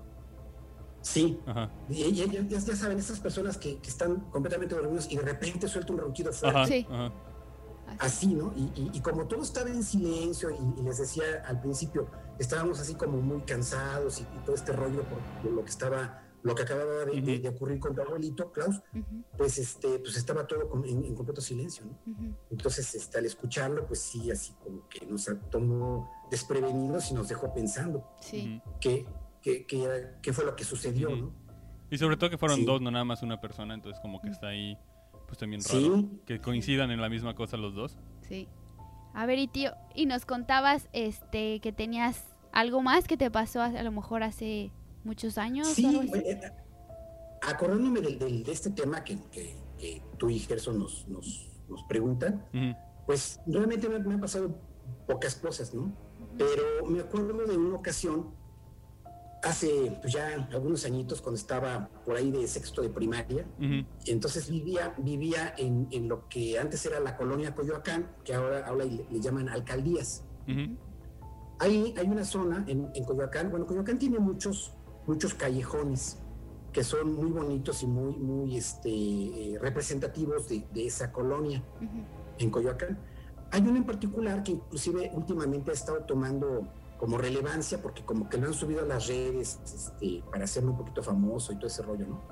Sí, 1.02 1.38
Ajá. 1.46 1.70
y, 1.88 2.02
y- 2.02 2.12
ya, 2.14 2.24
ya- 2.26 2.42
ya 2.42 2.76
saben, 2.76 2.98
esas 2.98 3.20
personas 3.20 3.56
que, 3.58 3.78
que 3.78 3.88
están 3.88 4.16
completamente 4.30 4.74
dormidos 4.74 5.06
y 5.10 5.16
de 5.16 5.22
repente 5.22 5.68
suelta 5.68 5.92
un 5.92 5.98
ronquido 6.00 6.32
fuerte. 6.32 6.58
Ajá. 6.58 6.66
Sí. 6.66 6.86
ajá. 6.90 7.12
así, 8.00 8.34
¿no? 8.34 8.52
Y, 8.56 8.62
y- 8.80 8.90
y 8.94 9.00
como 9.00 9.26
todo 9.28 9.42
estaba 9.42 9.70
en 9.70 9.84
silencio 9.84 10.50
y, 10.50 10.80
y 10.80 10.82
les 10.82 10.98
decía 10.98 11.22
al 11.46 11.60
principio, 11.60 12.08
estábamos 12.38 12.80
así 12.80 12.94
como 12.94 13.18
muy 13.20 13.40
cansados 13.42 14.20
y, 14.20 14.22
y 14.22 14.38
todo 14.44 14.54
este 14.54 14.72
rollo 14.72 15.02
por, 15.04 15.18
por 15.42 15.52
lo 15.52 15.64
que 15.64 15.70
estaba, 15.70 16.22
lo 16.42 16.54
que 16.54 16.62
acababa 16.62 17.04
de, 17.06 17.48
ocurrir 17.48 17.80
con 17.80 17.94
tu 17.94 18.02
abuelito, 18.02 18.52
Klaus, 18.52 18.80
pues 19.36 19.58
este, 19.58 19.98
pues 19.98 20.16
estaba 20.16 20.46
todo 20.46 20.68
con- 20.68 20.84
en, 20.84 21.04
en 21.04 21.14
completo 21.14 21.40
silencio, 21.40 21.84
¿no? 21.86 22.36
Entonces, 22.50 22.94
este, 22.94 23.18
al 23.18 23.26
escucharlo, 23.26 23.86
pues 23.86 24.00
sí, 24.00 24.30
así 24.30 24.52
como 24.62 24.88
que 24.88 25.04
nos 25.06 25.28
tomó 25.50 26.10
desprevenidos 26.30 27.10
y 27.10 27.14
nos 27.14 27.28
dejó 27.28 27.52
pensando 27.52 28.08
Sí. 28.20 28.60
qué, 28.80 29.06
qué, 29.42 29.66
qué, 29.66 30.10
qué 30.22 30.32
fue 30.32 30.44
lo 30.44 30.54
que 30.54 30.64
sucedió. 30.64 31.10
¿no? 31.14 31.32
Y 31.90 31.98
sobre 31.98 32.16
todo 32.16 32.30
que 32.30 32.38
fueron 32.38 32.58
Sí. 32.58 32.64
dos, 32.64 32.80
no 32.80 32.90
nada 32.90 33.04
más 33.04 33.22
una 33.22 33.40
persona, 33.40 33.74
entonces 33.74 34.00
como 34.00 34.20
que 34.20 34.28
está 34.28 34.48
ahí, 34.48 34.76
pues 35.26 35.38
también 35.38 35.62
raro. 35.64 35.96
Sí, 35.96 36.20
Que 36.26 36.40
coincidan 36.40 36.90
en 36.92 37.00
la 37.00 37.08
misma 37.08 37.34
cosa 37.34 37.56
los 37.56 37.74
dos. 37.74 37.98
Sí. 38.28 38.48
A 39.14 39.24
ver, 39.26 39.38
y 39.38 39.48
tío, 39.48 39.72
y 39.94 40.06
nos 40.06 40.26
contabas 40.26 40.88
este 40.92 41.60
que 41.60 41.72
tenías 41.72 42.22
algo 42.56 42.82
más 42.82 43.06
que 43.06 43.16
te 43.16 43.30
pasó 43.30 43.60
a, 43.60 43.66
a 43.66 43.82
lo 43.82 43.92
mejor 43.92 44.22
hace 44.22 44.70
muchos 45.04 45.36
años 45.38 45.68
o 45.68 45.74
Sí, 45.74 45.84
algo 45.86 46.00
así. 46.14 46.22
eh, 46.26 46.40
acordándome 47.42 48.00
del- 48.00 48.18
del- 48.18 48.42
de 48.44 48.52
este 48.52 48.70
tema 48.70 49.04
que, 49.04 49.18
que- 49.30 49.56
que 49.78 50.02
tú 50.18 50.30
y 50.30 50.38
Gerson 50.38 50.78
nos, 50.78 51.06
nos, 51.08 51.50
nos 51.68 51.82
preguntan, 51.84 52.44
Ujú. 52.54 52.74
pues 53.06 53.40
realmente 53.46 53.88
me, 53.88 53.98
me 53.98 54.14
han 54.14 54.20
pasado 54.20 54.58
pocas 55.06 55.34
cosas, 55.36 55.74
¿no? 55.74 55.92
Pero 56.38 56.86
me 56.88 57.00
acuerdo 57.00 57.46
de 57.46 57.56
una 57.56 57.76
ocasión, 57.76 58.34
hace 59.42 59.96
pues, 60.00 60.12
ya 60.14 60.34
algunos 60.50 60.84
añitos, 60.86 61.20
cuando 61.20 61.38
estaba 61.38 61.88
por 62.04 62.16
ahí 62.16 62.30
de 62.30 62.46
sexto 62.48 62.80
de 62.82 62.88
primaria, 62.88 63.46
Ujú. 63.58 63.86
entonces 64.06 64.50
vivía, 64.50 64.94
vivía 64.98 65.54
en, 65.58 65.86
en 65.92 66.08
lo 66.08 66.28
que 66.28 66.58
antes 66.58 66.84
era 66.86 67.00
la 67.00 67.16
colonia 67.16 67.54
Coyoacán, 67.54 68.10
que 68.24 68.34
ahora, 68.34 68.66
ahora 68.66 68.84
le, 68.86 69.06
le 69.10 69.20
llaman 69.20 69.48
alcaldías. 69.50 70.24
Ahí 71.58 71.94
hay 71.96 72.06
una 72.06 72.24
zona 72.24 72.64
en, 72.66 72.90
en 72.94 73.04
Coyoacán, 73.04 73.50
bueno, 73.50 73.66
Coyoacán 73.66 73.98
tiene 73.98 74.18
muchos, 74.18 74.74
muchos 75.06 75.34
callejones 75.34 76.18
que 76.72 76.84
son 76.84 77.14
muy 77.14 77.30
bonitos 77.30 77.82
y 77.82 77.86
muy, 77.86 78.14
muy 78.16 78.56
este, 78.56 78.90
eh, 78.90 79.58
representativos 79.58 80.48
de, 80.50 80.66
de 80.74 80.86
esa 80.86 81.10
colonia 81.10 81.62
en 82.38 82.50
Coyoacán. 82.50 82.98
Hay 83.50 83.62
uno 83.62 83.76
en 83.76 83.84
particular 83.84 84.42
que 84.42 84.52
inclusive 84.52 85.10
últimamente 85.14 85.70
ha 85.70 85.74
estado 85.74 86.04
tomando 86.04 86.68
como 86.98 87.16
relevancia 87.16 87.80
porque 87.80 88.04
como 88.04 88.28
que 88.28 88.36
lo 88.36 88.48
han 88.48 88.54
subido 88.54 88.82
a 88.82 88.84
las 88.84 89.06
redes 89.06 89.58
este, 89.64 90.22
para 90.30 90.44
hacerlo 90.44 90.72
un 90.72 90.76
poquito 90.76 91.02
famoso 91.02 91.52
y 91.52 91.56
todo 91.56 91.68
ese 91.68 91.82
rollo, 91.82 92.06
¿no? 92.06 92.22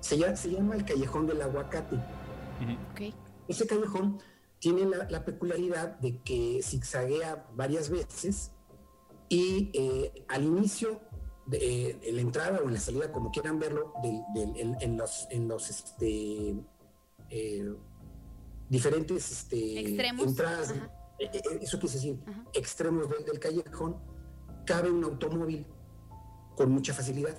Se 0.00 0.16
llama, 0.16 0.36
se 0.36 0.50
llama 0.50 0.74
el 0.74 0.84
Callejón 0.86 1.26
del 1.26 1.42
Aguacate. 1.42 1.96
Ujú. 1.96 2.72
Ok. 2.92 3.14
Ese 3.48 3.66
callejón 3.66 4.18
tiene 4.58 4.86
la, 4.86 5.08
la 5.10 5.24
peculiaridad 5.24 5.98
de 5.98 6.18
que 6.18 6.60
zigzaguea 6.62 7.46
varias 7.54 7.90
veces 7.90 8.51
y 9.28 9.70
eh, 9.74 10.24
al 10.28 10.44
inicio, 10.44 11.00
de, 11.46 11.58
eh, 11.90 11.98
en 12.02 12.16
la 12.16 12.20
entrada 12.22 12.60
o 12.62 12.68
en 12.68 12.74
la 12.74 12.80
salida, 12.80 13.10
como 13.12 13.30
quieran 13.30 13.58
verlo, 13.58 13.92
del- 14.02 14.22
del- 14.34 14.56
en, 14.60 14.76
en 14.80 14.96
los, 14.96 15.26
en 15.30 15.48
los 15.48 15.70
este, 15.70 16.54
eh, 17.30 17.74
diferentes 18.68 19.30
este, 19.32 19.80
Extremos. 19.80 20.26
entradas, 20.26 20.70
Ajá. 20.70 20.90
eso 21.18 21.78
quiere 21.78 21.94
decir, 21.94 22.18
Ajá. 22.26 22.44
extremos 22.54 23.08
del, 23.10 23.24
del 23.24 23.38
callejón, 23.38 23.96
cabe 24.66 24.90
un 24.90 25.02
automóvil 25.04 25.66
con 26.56 26.70
mucha 26.70 26.92
facilidad. 26.94 27.36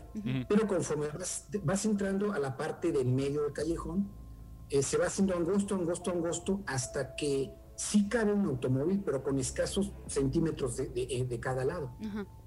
Pero 0.49 0.67
conforme 0.67 1.07
vas, 1.09 1.47
vas 1.63 1.85
entrando 1.85 2.33
a 2.33 2.39
la 2.39 2.57
parte 2.57 2.91
del 2.91 3.07
medio 3.07 3.43
del 3.43 3.53
callejón, 3.53 4.11
eh, 4.69 4.81
se 4.81 4.97
va 4.97 5.05
haciendo 5.05 5.35
angosto, 5.35 5.75
angosto, 5.75 6.11
angosto, 6.11 6.61
hasta 6.65 7.15
que 7.15 7.51
sí 7.75 8.07
cabe 8.07 8.33
un 8.33 8.45
automóvil, 8.45 9.01
pero 9.05 9.23
con 9.23 9.39
escasos 9.39 9.91
centímetros 10.07 10.77
de, 10.77 10.87
de- 10.89 11.07
eh, 11.09 11.25
de 11.25 11.39
cada 11.39 11.65
lado. 11.65 11.91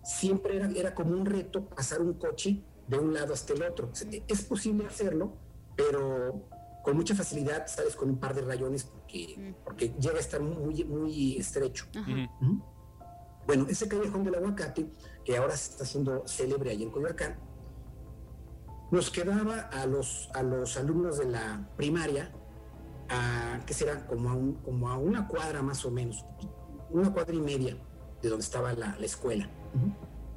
Siempre 0.04 0.56
era, 0.56 0.70
era 0.70 0.94
como 0.94 1.10
un 1.12 1.26
reto 1.26 1.64
pasar 1.68 2.00
un 2.00 2.14
coche 2.14 2.62
de 2.86 2.98
un 2.98 3.12
lado 3.12 3.34
hasta 3.34 3.52
el 3.54 3.62
otro. 3.62 3.90
Es 4.28 4.42
posible 4.44 4.86
hacerlo, 4.86 5.36
pero 5.76 6.48
con 6.84 6.96
mucha 6.96 7.14
facilidad 7.16 7.66
sales 7.66 7.96
con 7.96 8.08
un 8.10 8.18
par 8.18 8.32
de 8.34 8.42
rayones 8.42 8.84
porque, 8.84 9.54
porque 9.64 9.88
llega 9.98 10.16
a 10.16 10.20
estar 10.20 10.40
muy, 10.40 10.84
muy 10.84 11.36
estrecho. 11.36 11.86
Bueno, 13.46 13.66
ese 13.68 13.88
callejón 13.88 14.22
del 14.24 14.36
aguacate, 14.36 14.88
que 15.24 15.36
ahora 15.36 15.56
se 15.56 15.72
está 15.72 15.84
haciendo 15.84 16.26
célebre 16.26 16.70
ahí 16.70 16.82
en 16.84 16.90
Coyoacán, 16.90 17.38
nos 18.90 19.10
quedaba 19.10 19.60
a 19.72 19.86
los, 19.86 20.30
a 20.34 20.42
los 20.42 20.76
alumnos 20.76 21.18
de 21.18 21.26
la 21.26 21.68
primaria, 21.76 22.32
a, 23.08 23.60
que 23.66 23.74
será 23.74 24.06
como 24.06 24.30
a, 24.30 24.34
un- 24.34 24.54
como 24.54 24.88
a 24.90 24.96
una 24.98 25.26
cuadra 25.28 25.62
más 25.62 25.84
o 25.84 25.90
menos, 25.90 26.24
una 26.90 27.12
cuadra 27.12 27.34
y 27.34 27.40
media 27.40 27.76
de 28.22 28.28
donde 28.28 28.44
estaba 28.44 28.72
la, 28.72 28.96
la 28.98 29.06
escuela. 29.06 29.48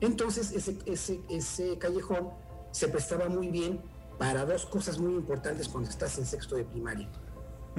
Entonces, 0.02 0.52
ese, 0.52 0.78
ese, 0.86 1.22
ese 1.30 1.78
callejón 1.78 2.30
se 2.72 2.88
prestaba 2.88 3.28
muy 3.30 3.50
bien 3.50 3.82
para 4.18 4.46
dos 4.46 4.66
cosas 4.66 5.00
muy 5.00 5.14
importantes 5.16 5.68
cuando 5.70 5.90
estás 5.90 6.18
en 6.18 6.26
sexto 6.26 6.56
de 6.56 6.66
primaria. 6.66 7.10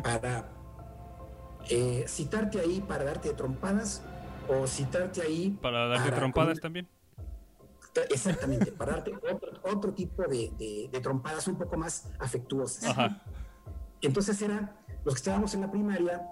Para 0.03 0.51
eh, 1.69 2.05
citarte 2.09 2.61
ahí 2.61 2.81
para 2.81 3.05
darte 3.05 3.33
trompadas 3.35 4.03
o 4.49 4.67
citarte 4.67 5.21
ahí 5.23 5.51
Para 5.61 5.87
darte 5.87 6.05
Para 6.05 6.17
trompadas 6.17 6.61
comer. 6.61 6.63
también. 6.63 6.89
exactamente 8.11 8.73
para 8.73 8.93
darte 8.93 9.13
otro, 9.17 9.51
otro 9.65 9.93
tipo 9.93 10.23
de, 10.23 10.51
de- 10.59 10.89
de 10.91 11.01
trompadas 11.01 11.47
un 11.49 11.57
poco 11.57 11.77
más 11.77 12.09
afectuosas. 12.19 12.85
Ajá. 12.85 13.23
Entonces 14.01 14.41
era, 14.41 14.80
los 15.04 15.14
que 15.14 15.19
estábamos 15.19 15.54
en 15.54 15.62
la 15.62 15.71
primaria, 15.71 16.26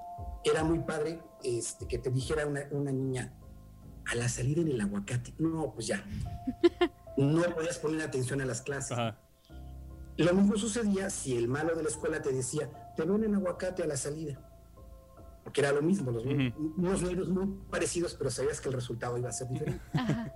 era 0.44 0.64
muy 0.64 0.78
padre 0.80 1.20
este, 1.42 1.87
que 1.87 1.98
te 1.98 2.10
dijera 2.10 2.46
una, 2.46 2.62
una 2.70 2.92
niña, 2.92 3.32
a 4.06 4.14
la 4.14 4.28
salida 4.28 4.62
en 4.62 4.68
el 4.68 4.80
aguacate, 4.80 5.34
no, 5.38 5.72
pues 5.75 5.87
ya, 5.87 6.02
no 7.16 7.42
podías 7.54 7.78
poner 7.78 8.02
atención 8.02 8.40
a 8.40 8.46
las 8.46 8.62
clases. 8.62 8.92
Ajá. 8.92 9.18
Lo 10.16 10.34
mismo 10.34 10.56
sucedía 10.56 11.10
si 11.10 11.37
el 11.37 11.46
malo 11.46 11.75
de 11.76 11.82
la 11.82 11.88
escuela 11.88 12.20
te 12.22 12.32
decía, 12.32 12.92
te 12.96 13.04
veo 13.04 13.16
en 13.16 13.25
el 13.25 13.34
aguacate 13.34 13.82
a 13.82 13.87
la 13.87 13.96
salida. 13.96 14.44
Porque 15.44 15.60
era 15.60 15.72
lo 15.72 15.80
mismo, 15.80 16.10
los, 16.10 16.25
unos 16.25 17.02
libros 17.02 17.28
muy 17.30 17.46
parecidos, 17.70 18.14
pero 18.14 18.30
sabías 18.30 18.60
que 18.60 18.68
el 18.68 18.75
resultado 18.75 19.16
iba 19.16 19.28
a 19.28 19.32
ser 19.32 19.48
diferente. 19.48 19.80
Ajá. 19.94 20.32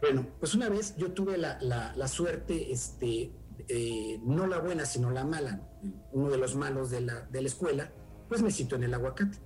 Bueno, 0.00 0.26
pues 0.38 0.54
una 0.54 0.68
vez 0.68 0.94
yo 0.96 1.12
tuve 1.12 1.36
la, 1.36 1.58
la- 1.60 1.92
la 1.96 2.06
suerte, 2.08 2.72
este, 2.72 3.32
eh, 3.68 4.20
no 4.24 4.46
la 4.46 4.58
buena, 4.58 4.84
sino 4.86 5.10
la 5.10 5.24
mala. 5.24 5.60
Uno 6.12 6.30
de 6.30 6.38
los 6.38 6.54
malos 6.54 6.90
de 6.90 7.00
la, 7.00 7.22
de 7.22 7.42
la 7.42 7.48
escuela, 7.48 7.92
pues 8.28 8.42
me 8.42 8.50
citó 8.50 8.76
en 8.76 8.84
el 8.84 8.94
aguacate. 8.94 9.38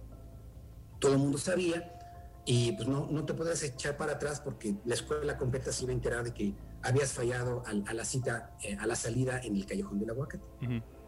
Todo 0.99 1.13
el 1.13 1.19
mundo 1.19 1.39
sabía 1.39 1.99
y 2.45 2.73
pues 2.73 2.89
no, 2.89 3.07
no 3.11 3.25
te 3.25 3.35
podías 3.35 3.63
echar 3.63 3.97
para 3.97 4.13
atrás 4.13 4.41
porque 4.41 4.77
la 4.85 4.95
escuela 4.95 5.39
completa 5.39 5.73
se 5.73 5.85
iba 5.85 5.93
a 5.93 5.95
enterar 5.95 6.25
de 6.25 6.33
que 6.35 6.55
habías 6.83 7.13
fallado 7.13 7.63
al- 7.67 7.85
a, 7.87 7.95
la 7.95 8.05
cita, 8.05 8.57
eh, 8.63 8.77
a 8.81 8.87
la 8.87 8.95
salida 8.97 9.41
en 9.41 9.57
el 9.57 9.67
callejón 9.67 9.99
del 9.99 10.11
aguacate. 10.11 10.45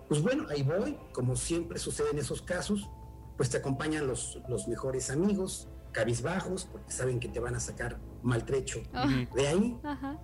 Pues 0.09 0.23
bueno, 0.23 0.47
ahí 0.51 0.63
voy, 0.63 0.97
como 1.13 1.35
siempre 1.37 1.79
sucede 1.79 2.11
en 2.11 2.19
esos 2.19 2.43
casos, 2.43 2.89
pues 3.37 3.51
te 3.51 3.57
acompañan 3.57 4.07
los, 4.07 4.39
los 4.49 4.69
mejores 4.69 5.11
amigos, 5.11 5.69
cabizbajos, 5.93 6.67
porque 6.67 6.93
saben 6.93 7.19
que 7.19 7.29
te 7.29 7.41
van 7.41 7.55
a 7.57 7.61
sacar 7.61 7.99
maltrecho 8.23 8.81
Ujú. 8.93 9.35
de 9.35 9.47
ahí. 9.49 9.81
Ajá. 9.83 10.19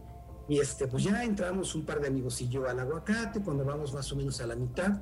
Y 0.50 0.58
este, 0.58 0.88
pues 0.88 1.04
ya 1.04 1.22
entramos 1.22 1.76
un 1.76 1.86
par 1.86 2.00
de 2.00 2.08
amigos 2.08 2.40
y 2.40 2.48
yo 2.48 2.68
al 2.68 2.80
aguacate, 2.80 3.40
cuando 3.40 3.64
vamos 3.64 3.94
más 3.94 4.10
o 4.10 4.16
menos 4.16 4.40
a 4.40 4.48
la 4.48 4.56
mitad, 4.56 5.00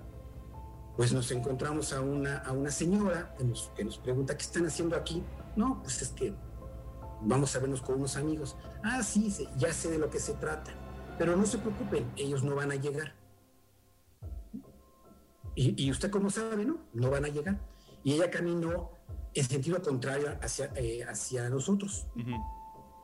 pues 0.94 1.10
nos 1.14 1.30
encontramos 1.30 1.94
a 1.94 2.02
una, 2.02 2.40
a 2.40 2.52
una 2.52 2.70
señora 2.70 3.34
que 3.34 3.44
nos, 3.44 3.72
que 3.74 3.82
nos 3.82 3.96
pregunta 3.96 4.36
qué 4.36 4.42
están 4.42 4.66
haciendo 4.66 4.94
aquí. 4.94 5.22
No, 5.56 5.80
pues 5.82 6.02
es 6.02 6.10
que 6.10 6.34
vamos 7.22 7.56
a 7.56 7.60
vernos 7.60 7.80
con 7.80 7.94
unos 7.94 8.18
amigos. 8.18 8.58
Ah, 8.84 9.02
sí, 9.02 9.34
ya 9.56 9.72
sé 9.72 9.90
de 9.90 9.96
lo 9.96 10.10
que 10.10 10.20
se 10.20 10.34
trata. 10.34 10.70
Pero 11.16 11.34
no 11.34 11.46
se 11.46 11.56
preocupen, 11.56 12.12
ellos 12.16 12.44
no 12.44 12.54
van 12.54 12.70
a 12.70 12.74
llegar. 12.74 13.14
Y, 15.54 15.90
usted 15.90 16.10
como 16.10 16.28
sabe, 16.28 16.66
¿no? 16.66 16.76
No 16.92 17.08
van 17.08 17.24
a 17.24 17.28
llegar. 17.28 17.58
Y 18.04 18.12
ella 18.12 18.30
caminó 18.30 18.90
en 19.32 19.44
sentido 19.48 19.80
contrario 19.80 20.38
hacia, 20.42 20.70
eh, 20.76 21.04
hacia 21.04 21.48
nosotros. 21.48 22.06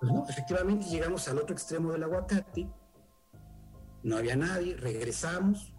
Pues 0.04 0.12
no, 0.12 0.26
efectivamente 0.28 0.84
llegamos 0.86 1.26
al 1.28 1.38
otro 1.38 1.54
extremo 1.54 1.90
del 1.92 2.02
aguacate, 2.02 2.68
no 4.02 4.16
había 4.18 4.36
nadie, 4.36 4.76
regresamos, 4.76 5.72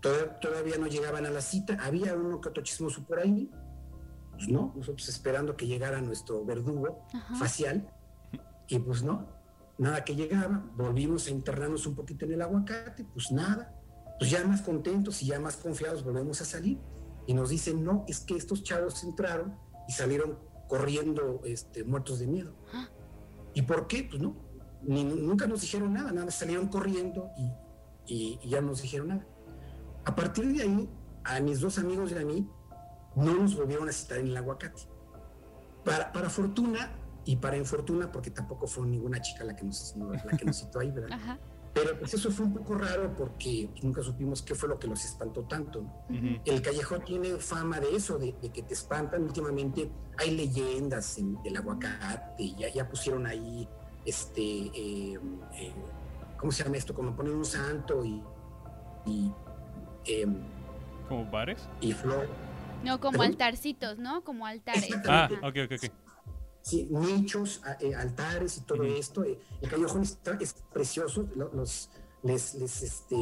toda- 0.00 0.38
todavía 0.38 0.78
no 0.78 0.86
llegaban 0.86 1.26
a 1.26 1.30
la 1.30 1.40
cita, 1.40 1.76
había 1.82 2.14
uno 2.14 2.40
que 2.40 2.50
otro 2.50 2.62
chismoso 2.62 3.04
por 3.04 3.18
ahí, 3.18 3.50
pues 4.32 4.48
no, 4.48 4.72
nosotros 4.76 5.08
esperando 5.08 5.56
que 5.56 5.66
llegara 5.66 6.00
nuestro 6.00 6.44
verdugo 6.44 7.04
Ajá. 7.12 7.34
facial, 7.34 7.88
y 8.68 8.78
pues 8.78 9.02
no, 9.02 9.26
nada 9.76 10.04
que 10.04 10.14
llegaba, 10.14 10.64
volvimos 10.76 11.26
a 11.26 11.30
internarnos 11.30 11.84
un 11.86 11.96
poquito 11.96 12.24
en 12.26 12.32
el 12.34 12.42
aguacate, 12.42 13.04
pues 13.12 13.32
nada, 13.32 13.74
pues 14.20 14.30
ya 14.30 14.46
más 14.46 14.62
contentos 14.62 15.20
y 15.22 15.26
ya 15.26 15.40
más 15.40 15.56
confiados 15.56 16.04
volvemos 16.04 16.40
a 16.40 16.44
salir, 16.44 16.78
y 17.26 17.34
nos 17.34 17.48
dicen, 17.48 17.82
no, 17.82 18.04
es 18.06 18.20
que 18.20 18.36
estos 18.36 18.62
chavos 18.62 19.02
entraron 19.02 19.58
y 19.88 19.92
salieron 19.92 20.38
corriendo 20.68 21.40
este, 21.44 21.82
muertos 21.82 22.20
de 22.20 22.28
miedo. 22.28 22.54
Ah. 22.72 22.88
¿Y 23.54 23.62
por 23.62 23.86
qué? 23.86 24.04
Pues 24.10 24.20
no, 24.20 24.36
ni- 24.82 25.04
nunca 25.04 25.46
nos 25.46 25.60
dijeron 25.62 25.92
nada, 25.92 26.12
nada, 26.12 26.30
salieron 26.30 26.68
corriendo 26.68 27.30
y 28.06 28.38
ya 28.48 28.60
no 28.60 28.68
nos 28.68 28.82
dijeron 28.82 29.08
nada. 29.08 29.26
A 30.04 30.14
partir 30.14 30.46
de 30.52 30.62
ahí, 30.62 30.90
a 31.24 31.40
mis 31.40 31.60
dos 31.60 31.78
amigos 31.78 32.12
y 32.12 32.14
a 32.16 32.24
mí, 32.24 32.48
no 33.16 33.34
nos 33.34 33.56
volvieron 33.56 33.88
a 33.88 33.92
citar 33.92 34.18
en 34.18 34.26
el 34.26 34.36
aguacate. 34.36 34.82
Para, 35.84 36.12
para 36.12 36.28
fortuna 36.28 36.92
y 37.24 37.36
para 37.36 37.56
infortuna, 37.56 38.10
porque 38.10 38.30
tampoco 38.30 38.66
fue 38.66 38.86
ninguna 38.86 39.20
chica 39.20 39.44
la 39.44 39.54
que 39.56 39.64
nos, 39.64 39.94
la 39.96 40.36
que 40.36 40.44
nos 40.44 40.56
citó 40.58 40.80
ahí, 40.80 40.90
¿verdad? 40.90 41.12
Ajá. 41.12 41.38
Pero 41.74 41.98
pues 41.98 42.14
eso 42.14 42.30
fue 42.30 42.46
un 42.46 42.54
poco 42.54 42.76
raro 42.76 43.12
porque 43.16 43.68
nunca 43.82 44.00
supimos 44.00 44.42
qué 44.42 44.54
fue 44.54 44.68
lo 44.68 44.78
que 44.78 44.86
los 44.86 45.04
espantó 45.04 45.42
tanto. 45.42 45.82
¿no? 45.82 46.40
El 46.44 46.62
callejón 46.62 47.04
tiene 47.04 47.30
fama 47.38 47.80
de 47.80 47.96
eso, 47.96 48.16
de, 48.16 48.32
de 48.40 48.50
que 48.50 48.62
te 48.62 48.74
espantan. 48.74 49.24
Últimamente 49.24 49.90
hay 50.16 50.36
leyendas 50.36 51.18
en, 51.18 51.42
del 51.42 51.56
aguacate, 51.56 52.54
ya, 52.54 52.68
ya 52.72 52.88
pusieron 52.88 53.26
ahí, 53.26 53.68
este, 54.06 54.40
eh, 54.42 55.18
eh, 55.58 55.72
¿cómo 56.38 56.52
se 56.52 56.62
llama 56.62 56.76
esto? 56.76 56.94
Como 56.94 57.16
ponen 57.16 57.32
un 57.34 57.44
santo 57.44 58.04
y, 58.04 58.22
y, 59.06 59.32
eh, 60.06 60.26
¿Como 61.08 61.28
bares? 61.28 61.68
y 61.80 61.92
flor. 61.92 62.28
No, 62.84 63.00
como 63.00 63.12
¿Perdón? 63.12 63.26
altarcitos, 63.28 63.98
¿no? 63.98 64.22
Como 64.22 64.46
altares. 64.46 64.90
Ah, 65.08 65.28
ok, 65.42 65.56
ok, 65.64 65.72
ok. 65.82 66.03
Sí, 66.64 66.88
nichos, 66.90 67.60
eh, 67.80 67.94
altares 67.94 68.56
y 68.56 68.62
todo 68.62 68.84
esto. 68.84 69.22
eh, 69.22 69.38
el 69.60 69.68
callejón 69.68 70.00
está, 70.02 70.32
es 70.40 70.54
precioso. 70.72 71.28
lo- 71.36 71.52
Los, 71.52 71.90
les 72.22 72.54
les 72.54 72.82
este, 72.82 73.16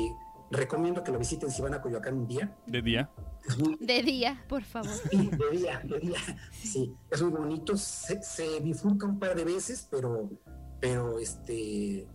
recomiendo 0.53 1.03
que 1.03 1.11
lo 1.11 1.19
visiten 1.19 1.51
si 1.51 1.61
van 1.61 1.75
a 1.75 1.83
Coyoacán 1.83 2.15
un 2.19 2.29
día. 2.29 2.57
De 2.69 2.81
día. 2.81 3.11
Muy, 3.59 3.77
De 3.81 4.01
día, 4.05 4.45
por 4.49 4.63
favor. 4.63 4.89
Sí, 5.11 5.29
de 5.29 5.59
día, 5.59 5.81
de 5.85 5.99
día. 5.99 6.19
Sí, 6.53 6.95
es 7.11 7.21
muy 7.21 7.33
bonito. 7.33 7.77
Se, 7.77 8.23
se 8.23 8.61
bifurca 8.61 9.07
un 9.07 9.19
par 9.19 9.35
de 9.35 9.43
veces, 9.45 9.89
pero, 9.91 10.31
pero 10.81 11.19
este 11.19 12.07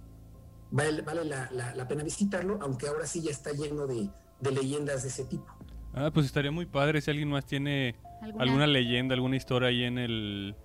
vale, 0.71 1.01
vale 1.01 1.25
la, 1.25 1.49
la- 1.51 1.75
la 1.75 1.87
pena 1.89 2.03
visitarlo, 2.05 2.57
aunque 2.61 2.87
ahora 2.87 3.05
sí 3.05 3.21
ya 3.21 3.31
está 3.31 3.51
lleno 3.51 3.85
de, 3.85 4.09
de 4.39 4.51
leyendas 4.51 5.03
de 5.03 5.09
ese 5.09 5.25
tipo. 5.25 5.53
Ah, 5.93 6.09
pues 6.13 6.25
estaría 6.25 6.51
muy 6.51 6.65
padre 6.67 7.01
si 7.01 7.11
alguien 7.11 7.27
más 7.29 7.45
tiene 7.45 7.95
¿Alguna? 8.21 8.43
alguna 8.43 8.67
leyenda, 8.67 9.13
alguna 9.13 9.35
historia 9.35 9.67
ahí 9.67 9.83
en 9.83 9.97
el 9.97 10.55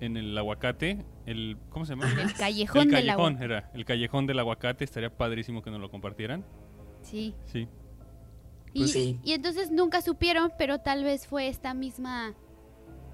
en 0.00 0.16
el 0.16 0.36
aguacate, 0.38 1.04
el 1.26 1.56
¿cómo 1.70 1.84
se 1.86 1.92
llama? 1.92 2.10
El 2.20 2.32
callejón 2.34 2.82
el 2.82 2.88
del 2.90 2.94
callejón 3.06 3.32
agua. 3.34 3.44
era, 3.44 3.70
el 3.74 3.84
callejón 3.84 4.26
del 4.26 4.38
aguacate, 4.38 4.84
estaría 4.84 5.16
padrísimo 5.16 5.62
que 5.62 5.70
nos 5.70 5.80
lo 5.80 5.90
compartieran. 5.90 6.44
Sí. 7.02 7.34
Sí. 7.46 7.68
Y, 8.74 8.80
Pues 8.80 8.92
sí. 8.92 9.18
y 9.24 9.32
entonces 9.32 9.70
nunca 9.70 10.02
supieron, 10.02 10.52
pero 10.58 10.78
tal 10.80 11.02
vez 11.04 11.26
fue 11.26 11.48
esta 11.48 11.74
misma 11.74 12.34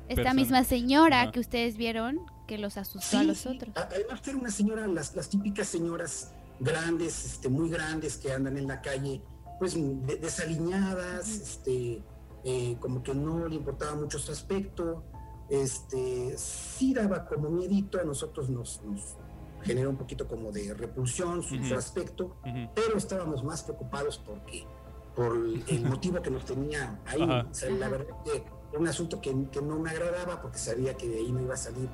esta 0.09 0.17
Persona. 0.17 0.35
misma 0.35 0.65
señora 0.65 1.31
que 1.31 1.41
ustedes 1.41 1.77
vieron 1.79 2.19
que 2.47 2.59
los 2.59 2.77
asustó 2.77 3.19
a 3.19 3.23
los 3.23 3.39
sí. 3.39 3.49
otros. 3.49 3.75
Además, 3.77 4.21
era 4.29 4.37
una 4.37 4.51
señora, 4.51 4.87
las, 4.87 5.15
las 5.17 5.31
típicas 5.31 5.67
señoras 5.67 6.35
grandes, 6.61 7.25
este, 7.25 7.49
muy 7.49 7.71
grandes, 7.71 8.19
que 8.19 8.31
andan 8.33 8.59
en 8.59 8.67
la 8.67 8.83
calle, 8.83 9.23
pues 9.59 9.75
de- 9.75 10.17
desaliñadas, 10.17 11.27
este, 11.29 12.03
eh, 12.45 12.77
como 12.81 13.03
que 13.03 13.15
no 13.15 13.49
le 13.49 13.55
importaba 13.55 13.95
mucho 13.95 14.19
su 14.19 14.31
aspecto. 14.33 15.03
Este, 15.49 16.37
sí 16.39 16.95
daba 16.95 17.27
como 17.27 17.51
miedito, 17.51 18.01
a 18.01 18.05
nosotros 18.05 18.49
nos, 18.49 18.83
nos 18.83 19.17
generó 19.63 19.91
un 19.91 19.97
poquito 19.97 20.27
como 20.27 20.53
de 20.53 20.75
repulsión 20.75 21.43
su, 21.43 21.57
aspecto, 21.75 22.37
pero 22.75 22.97
estábamos 22.97 23.45
más 23.45 23.63
preocupados 23.63 24.19
porque 24.19 24.67
por 25.15 25.37
el 25.37 25.85
motivo 25.85 26.21
que 26.23 26.31
nos 26.31 26.45
tenía 26.45 27.01
ahí. 27.07 27.23
Ajá. 27.23 27.47
O 27.51 27.55
sea, 27.55 27.71
la 27.71 27.89
verdad 27.89 28.17
que 28.25 28.37
era 28.37 28.79
un 28.79 28.89
asunto 28.89 29.21
que, 29.21 29.35
que 29.51 29.63
no 29.63 29.79
me 29.79 29.91
agradaba 29.91 30.41
porque 30.41 30.59
sabía 30.59 30.97
que 30.97 31.09
de 31.09 31.19
ahí 31.19 31.33
no 31.33 31.41
iba 31.41 31.55
a 31.55 31.59
salir 31.59 31.89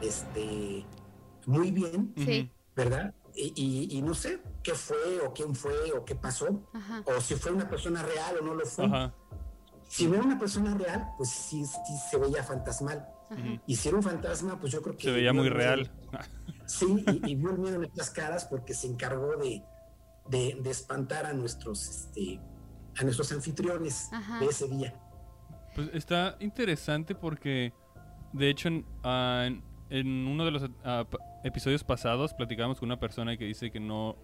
este, 0.00 0.84
muy 1.46 1.70
bien, 1.70 2.12
Sí. 2.16 2.50
¿verdad? 2.74 3.14
y, 3.36 4.00
no 4.02 4.14
sé 4.14 4.40
qué 4.62 4.74
fue 4.74 5.20
o 5.26 5.32
quién 5.32 5.54
fue 5.54 5.92
o 5.92 6.04
qué 6.04 6.14
pasó, 6.14 6.62
o 7.04 7.20
si 7.20 7.34
fue 7.34 7.52
una 7.52 7.68
persona 7.68 8.02
real 8.02 8.38
o 8.40 8.44
no 8.44 8.54
lo 8.54 8.66
fue. 8.66 8.86
Si 9.88 10.06
era 10.06 10.22
una 10.22 10.38
persona 10.38 10.74
real, 10.74 11.12
pues 11.16 11.30
sí, 11.30 11.64
se 11.64 12.16
veía 12.18 12.42
fantasmal. 12.42 13.06
Y 13.66 13.76
si 13.76 13.88
era 13.88 13.96
un 13.96 14.02
fantasma, 14.02 14.58
pues 14.58 14.72
yo 14.72 14.82
creo 14.82 14.96
que... 14.96 15.04
Se 15.04 15.10
veía 15.10 15.32
muy 15.32 15.48
real. 15.48 15.90
Sí, 16.66 17.04
y, 17.24 17.34
vio 17.34 17.50
el 17.50 17.58
miedo 17.58 17.82
en 17.82 17.90
las 17.94 18.10
caras 18.10 18.44
porque 18.44 18.74
se 18.74 18.88
encargó 18.88 19.36
de, 19.36 19.62
de, 20.28 20.70
espantar 20.70 21.26
a 21.26 21.32
nuestros, 21.32 21.88
este, 21.88 22.40
a 22.98 23.04
nuestros 23.04 23.30
anfitriones 23.32 24.10
de 24.40 24.46
ese 24.46 24.68
día. 24.68 24.94
Pues 25.74 25.90
está 25.92 26.36
interesante 26.40 27.14
porque, 27.14 27.72
de 28.32 28.50
hecho, 28.50 28.68
en, 28.68 28.84
ah, 29.04 29.48
uno 29.90 30.44
de 30.44 30.50
los 30.50 30.70
ah, 30.84 31.04
episodios 31.44 31.84
pasados 31.84 32.34
platicamos 32.34 32.80
con 32.80 32.88
una 32.88 32.98
persona 32.98 33.36
que 33.36 33.44
dice 33.44 33.70
que 33.70 33.78
no 33.80 34.16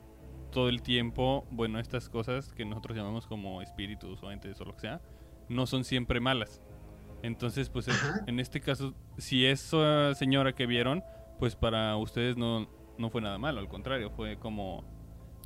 todo 0.50 0.68
el 0.68 0.82
tiempo, 0.82 1.46
bueno, 1.50 1.78
estas 1.78 2.08
cosas 2.08 2.52
que 2.52 2.64
nosotros 2.64 2.96
llamamos 2.96 3.26
como 3.26 3.62
espíritus 3.62 4.22
o 4.22 4.30
entes 4.30 4.60
o 4.60 4.64
lo 4.64 4.74
que 4.74 4.80
sea, 4.80 5.00
no 5.52 5.66
son 5.66 5.84
siempre 5.84 6.20
malas. 6.20 6.60
Entonces, 7.22 7.68
pues 7.68 7.86
en, 8.26 8.40
este 8.40 8.60
caso, 8.60 8.94
si 9.16 9.46
esa 9.46 10.14
señora 10.14 10.54
que 10.54 10.66
vieron, 10.66 11.04
pues 11.38 11.54
para 11.54 11.96
ustedes 11.96 12.36
no, 12.36 12.68
no 12.98 13.10
fue 13.10 13.20
nada 13.20 13.38
malo, 13.38 13.60
al 13.60 13.68
contrario, 13.68 14.10
fue 14.10 14.38
como, 14.38 14.84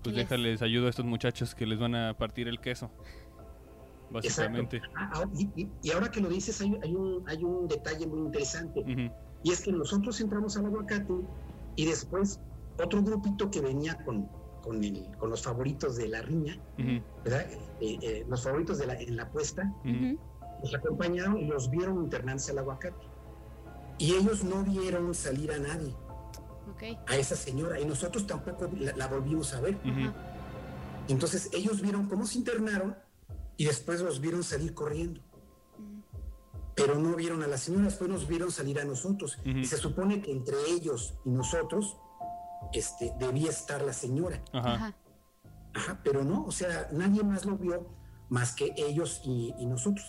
pues 0.02 0.16
déjales 0.16 0.62
ayuda 0.62 0.86
a 0.86 0.90
estos 0.90 1.04
muchachos 1.04 1.54
que 1.54 1.66
les 1.66 1.78
van 1.78 1.94
a 1.94 2.16
partir 2.16 2.48
el 2.48 2.60
queso. 2.60 2.90
Básicamente. 4.10 4.80
Ah, 4.94 5.10
ah, 5.14 5.24
y, 5.56 5.90
ahora 5.90 6.10
que 6.10 6.20
lo 6.20 6.28
dices, 6.28 6.60
hay, 6.60 6.94
un, 6.94 7.24
hay 7.26 7.42
un 7.44 7.68
detalle 7.68 8.06
muy 8.06 8.20
interesante. 8.20 9.12
Y 9.42 9.50
es 9.50 9.60
que 9.60 9.72
nosotros 9.72 10.20
entramos 10.20 10.56
al 10.56 10.66
aguacate 10.66 11.12
y 11.76 11.84
después 11.84 12.40
otro 12.82 13.02
grupito 13.02 13.50
que 13.50 13.60
venía 13.60 13.96
con, 14.04 14.28
con, 14.66 14.82
el, 14.82 15.06
con 15.18 15.30
los 15.30 15.42
favoritos 15.42 15.96
de 15.96 16.08
la 16.08 16.22
riña, 16.22 16.58
¿verdad? 17.24 17.46
Eh, 17.80 17.98
eh, 18.02 18.26
los 18.28 18.42
favoritos 18.42 18.78
de 18.78 18.86
la, 18.86 18.94
en 19.00 19.16
la 19.16 19.22
apuesta, 19.22 19.72
los 20.60 20.74
acompañaron 20.74 21.38
y 21.38 21.46
los 21.46 21.70
vieron 21.70 22.02
internarse 22.02 22.50
al 22.50 22.58
aguacate. 22.58 23.06
Y 23.98 24.14
ellos 24.14 24.42
no 24.42 24.64
vieron 24.64 25.14
salir 25.14 25.52
a 25.52 25.58
nadie, 25.58 25.94
a 27.06 27.16
esa 27.16 27.36
señora, 27.36 27.80
y 27.80 27.84
nosotros 27.84 28.26
tampoco 28.26 28.68
la, 28.74 29.06
volvimos 29.06 29.54
a 29.54 29.60
ver. 29.60 29.78
Entonces 31.08 31.48
ellos 31.52 31.80
vieron 31.80 32.08
cómo 32.08 32.26
se 32.26 32.38
internaron 32.38 32.96
y 33.56 33.66
después 33.66 34.00
los 34.00 34.20
vieron 34.20 34.42
salir 34.42 34.74
corriendo. 34.74 35.20
Pero 36.74 36.98
no 36.98 37.14
vieron 37.14 37.42
a 37.42 37.46
la 37.46 37.56
señora, 37.56 37.84
después 37.84 38.10
nos 38.10 38.26
vieron 38.26 38.50
salir 38.50 38.80
a 38.80 38.84
nosotros. 38.84 39.38
Y 39.44 39.64
se 39.64 39.76
supone 39.76 40.20
que 40.20 40.32
entre 40.32 40.56
ellos 40.68 41.14
y 41.24 41.30
nosotros 41.30 41.96
este, 42.72 43.12
debía 43.18 43.50
estar 43.50 43.82
la 43.82 43.92
señora. 43.92 44.42
Ajá. 44.52 44.94
Ajá, 45.74 46.00
pero 46.02 46.24
no, 46.24 46.44
o 46.44 46.52
sea, 46.52 46.88
nadie 46.92 47.22
más 47.22 47.44
lo 47.44 47.58
vio 47.58 47.86
más 48.28 48.54
que 48.54 48.74
ellos 48.76 49.20
y, 49.24 49.52
nosotros. 49.66 50.06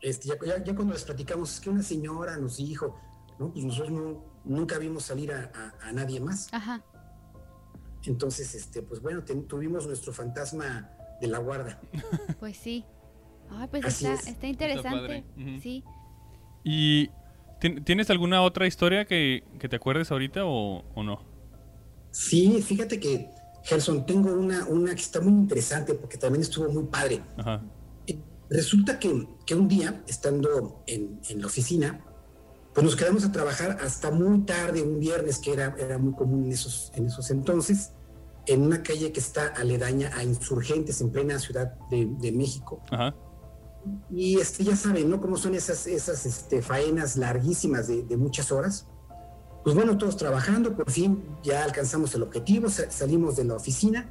este, 0.00 0.28
ya, 0.28 0.62
ya, 0.62 0.74
cuando 0.74 0.92
les 0.92 1.04
platicamos, 1.04 1.54
es 1.54 1.60
que 1.60 1.70
una 1.70 1.82
señora 1.82 2.36
nos 2.36 2.58
dijo, 2.58 2.96
no, 3.38 3.52
pues 3.52 3.64
nosotros 3.64 3.90
no, 3.90 4.24
nunca 4.44 4.78
vimos 4.78 5.04
salir 5.04 5.32
a, 5.32 5.92
nadie 5.92 6.20
más. 6.20 6.52
Ajá. 6.52 6.82
Entonces, 8.04 8.54
este, 8.54 8.82
pues 8.82 9.00
bueno, 9.00 9.22
tuvimos 9.24 9.86
nuestro 9.86 10.12
fantasma 10.12 10.90
de 11.20 11.26
la 11.26 11.38
guarda. 11.38 11.80
Pues 12.38 12.56
sí. 12.56 12.84
Ay, 13.50 13.66
pues 13.68 13.84
está, 13.86 14.14
está, 14.14 14.46
interesante. 14.46 15.24
Sí. 15.62 15.82
¿Y 16.64 17.10
tienes 17.58 18.10
alguna 18.10 18.42
otra 18.42 18.66
historia 18.66 19.04
que, 19.04 19.44
te 19.58 19.76
acuerdes 19.76 20.10
ahorita 20.10 20.44
o, 20.44 20.84
o, 20.94 21.02
no? 21.02 21.20
Sí, 22.10 22.62
fíjate 22.62 22.98
que 22.98 23.30
Gerson, 23.64 24.06
tengo 24.06 24.32
una, 24.32 24.64
una 24.66 24.94
que 24.94 25.02
está 25.02 25.20
muy 25.20 25.32
interesante 25.32 25.94
porque 25.94 26.16
también 26.16 26.42
estuvo 26.42 26.70
muy 26.70 26.84
padre. 26.84 27.20
Eh, 28.06 28.18
resulta 28.48 28.98
que, 28.98 29.08
un 29.08 29.68
día, 29.68 30.02
estando 30.06 30.82
en, 30.86 31.20
la 31.36 31.46
oficina, 31.46 32.00
pues 32.74 32.84
nos 32.84 32.96
quedamos 32.96 33.24
a 33.24 33.32
trabajar 33.32 33.78
hasta 33.82 34.10
muy 34.10 34.40
tarde, 34.40 34.82
un 34.82 35.00
viernes, 35.00 35.38
que 35.38 35.52
era, 35.52 35.74
era 35.78 35.98
muy 35.98 36.14
común 36.14 36.44
en 36.46 36.52
esos, 36.52 36.92
en 36.94 37.06
esos 37.06 37.30
entonces, 37.30 37.92
en 38.46 38.62
una 38.62 38.82
calle 38.82 39.12
que 39.12 39.20
está 39.20 39.48
aledaña 39.48 40.10
a 40.14 40.24
Insurgentes, 40.24 41.00
en 41.02 41.10
plena 41.10 41.38
Ciudad 41.38 41.74
de, 41.90 42.32
México. 42.32 42.82
Y 44.10 44.38
este, 44.38 44.64
ya 44.64 44.76
saben, 44.76 45.08
¿no? 45.08 45.20
Cómo 45.20 45.36
son 45.36 45.54
esas, 45.54 45.86
esas 45.86 46.26
este, 46.26 46.62
faenas 46.62 47.16
larguísimas 47.16 47.88
de, 47.88 48.16
muchas 48.16 48.52
horas. 48.52 48.86
Pues 49.64 49.74
bueno, 49.74 49.98
todos 49.98 50.16
trabajando, 50.16 50.74
por 50.74 50.90
fin 50.90 51.22
ya 51.42 51.64
alcanzamos 51.64 52.14
el 52.14 52.22
objetivo, 52.22 52.68
salimos 52.68 53.36
de 53.36 53.44
la 53.44 53.54
oficina, 53.54 54.08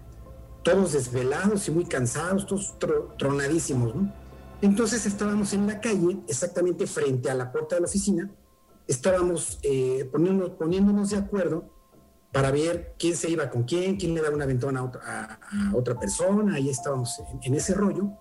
todos 0.64 0.94
desvelados 0.94 1.68
y 1.68 1.72
muy 1.72 1.86
cansados, 1.86 2.46
todos 2.46 2.78
tronadísimos, 3.18 3.96
¿no? 3.96 4.14
Entonces 4.62 5.06
estábamos 5.06 5.54
en 5.54 5.68
la 5.68 5.80
calle, 5.80 6.20
exactamente 6.28 6.88
frente 6.88 7.30
a 7.30 7.36
la 7.36 7.52
puerta 7.52 7.76
de 7.76 7.82
la 7.82 7.88
oficina, 7.88 8.30
estábamos 8.88 9.60
eh, 9.62 10.10
poniéndonos, 10.12 11.10
de 11.12 11.18
acuerdo 11.18 11.70
para 12.32 12.52
ver 12.52 12.96
quién 12.98 13.16
se 13.16 13.30
iba 13.30 13.50
con 13.50 13.64
quién, 13.64 13.98
quién 13.98 14.14
le 14.14 14.22
daba 14.22 14.36
una 14.36 14.46
ventana 14.46 14.80
a 14.80 15.40
otra, 15.74 16.00
persona, 16.00 16.56
ahí 16.56 16.70
estábamos 16.70 17.22
en, 17.44 17.54
ese 17.54 17.74
rollo, 17.74 18.12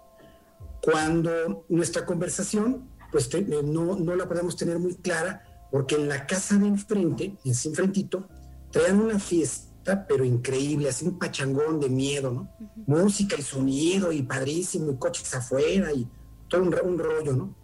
cuando 0.86 1.66
nuestra 1.68 2.06
conversación, 2.06 2.88
pues 3.10 3.28
no, 3.64 3.96
no 3.96 4.14
la 4.14 4.28
podemos 4.28 4.54
tener 4.54 4.78
muy 4.78 4.94
clara, 4.94 5.42
porque 5.72 5.96
en 5.96 6.08
la 6.08 6.26
casa 6.26 6.56
de 6.56 6.68
enfrente, 6.68 7.36
en 7.44 7.50
ese 7.50 7.70
enfrentito, 7.70 8.28
traían 8.70 9.00
una 9.00 9.18
fiesta, 9.18 10.06
pero 10.06 10.24
increíble, 10.24 10.88
así 10.88 11.04
un 11.04 11.18
pachangón 11.18 11.80
de 11.80 11.88
miedo, 11.88 12.30
¿no? 12.30 12.48
Música 12.86 13.34
y 13.36 13.42
sonido 13.42 14.12
y 14.12 14.22
padrísimo, 14.22 14.92
y 14.92 14.96
coches 14.96 15.34
afuera 15.34 15.92
y 15.92 16.08
todo 16.48 16.62
un, 16.62 16.98
rollo, 16.98 17.32
¿no? 17.32 17.56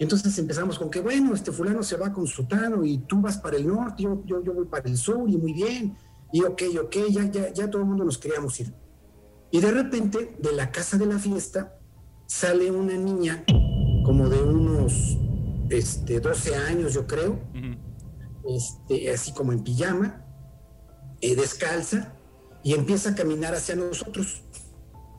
entonces 0.00 0.36
empezamos 0.38 0.78
con 0.78 0.88
que, 0.88 1.02
bueno, 1.02 1.34
este 1.34 1.52
fulano 1.52 1.82
se 1.82 1.98
va 1.98 2.14
con 2.14 2.26
su 2.26 2.46
tano 2.46 2.82
y 2.82 2.96
tú 2.98 3.20
vas 3.20 3.36
para 3.36 3.58
el 3.58 3.66
norte, 3.66 4.04
yo, 4.04 4.22
yo, 4.24 4.42
yo 4.42 4.54
voy 4.54 4.64
para 4.64 4.88
el 4.88 4.96
sur 4.96 5.28
y 5.28 5.36
muy 5.36 5.52
bien, 5.52 5.98
y 6.32 6.42
ok, 6.42 6.62
ok, 6.82 6.96
ya, 7.10 7.30
ya, 7.30 7.52
ya 7.52 7.70
todo 7.70 7.82
el 7.82 7.88
mundo 7.88 8.04
nos 8.04 8.16
queríamos 8.16 8.58
ir. 8.58 8.72
Y 9.50 9.60
de 9.60 9.70
repente, 9.70 10.34
de 10.38 10.52
la 10.52 10.72
casa 10.72 10.96
de 10.96 11.06
la 11.06 11.18
fiesta, 11.18 11.78
sale 12.40 12.68
una 12.68 12.94
niña 12.94 13.44
como 14.04 14.28
de 14.28 14.42
unos 14.42 15.16
este, 15.70 16.18
12 16.18 16.56
años, 16.56 16.92
yo 16.92 17.06
creo, 17.06 17.38
este, 18.48 19.12
así 19.12 19.32
como 19.32 19.52
en 19.52 19.62
pijama, 19.62 20.24
eh, 21.20 21.36
descalza, 21.36 22.12
y 22.64 22.74
empieza 22.74 23.10
a 23.10 23.14
caminar 23.14 23.54
hacia 23.54 23.76
nosotros. 23.76 24.42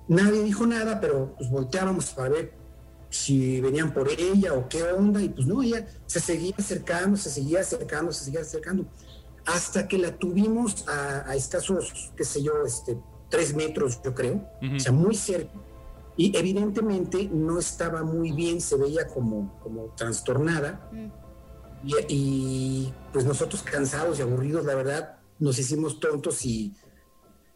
Nadie 0.10 0.44
dijo 0.44 0.68
nada, 0.68 1.00
pero 1.00 1.34
pues 1.38 1.50
volteábamos 1.50 2.10
para 2.12 2.30
ver 2.30 2.54
si 3.10 3.62
venían 3.62 3.94
por 3.94 4.10
ella 4.10 4.54
o 4.54 4.68
qué 4.68 4.84
onda, 4.84 5.22
y 5.22 5.30
pues 5.30 5.48
no, 5.48 5.64
ella 5.64 5.88
se 6.08 6.20
seguía 6.20 6.56
acercando, 6.58 7.16
se 7.16 7.30
seguía 7.30 7.62
acercando, 7.62 8.12
se 8.12 8.26
seguía 8.26 8.42
acercando, 8.42 8.88
hasta 9.46 9.88
que 9.88 9.98
la 9.98 10.18
tuvimos 10.18 10.86
a, 10.90 11.34
escasos, 11.34 12.12
qué 12.18 12.26
sé 12.26 12.44
yo, 12.44 12.66
este, 12.66 12.98
tres 13.30 13.56
metros, 13.56 14.02
yo 14.04 14.14
creo, 14.14 14.46
o 14.76 14.80
sea, 14.80 14.92
muy 14.92 15.16
cerca 15.16 15.54
y 16.18 16.36
evidentemente 16.38 17.30
no 17.32 17.60
estaba 17.60 18.04
muy 18.04 18.32
bien, 18.32 18.62
se 18.62 18.78
veía 18.78 19.08
como, 19.08 19.60
como 19.62 19.94
trastornada. 19.96 20.90
Mm. 20.92 21.12
Y, 22.08 22.92
pues 23.14 23.26
nosotros 23.26 23.62
cansados 23.62 24.18
y 24.18 24.22
aburridos, 24.24 24.66
la 24.66 24.74
verdad, 24.74 25.18
nos 25.38 25.60
hicimos 25.60 26.00
tontos 26.00 26.44
y, 26.44 26.74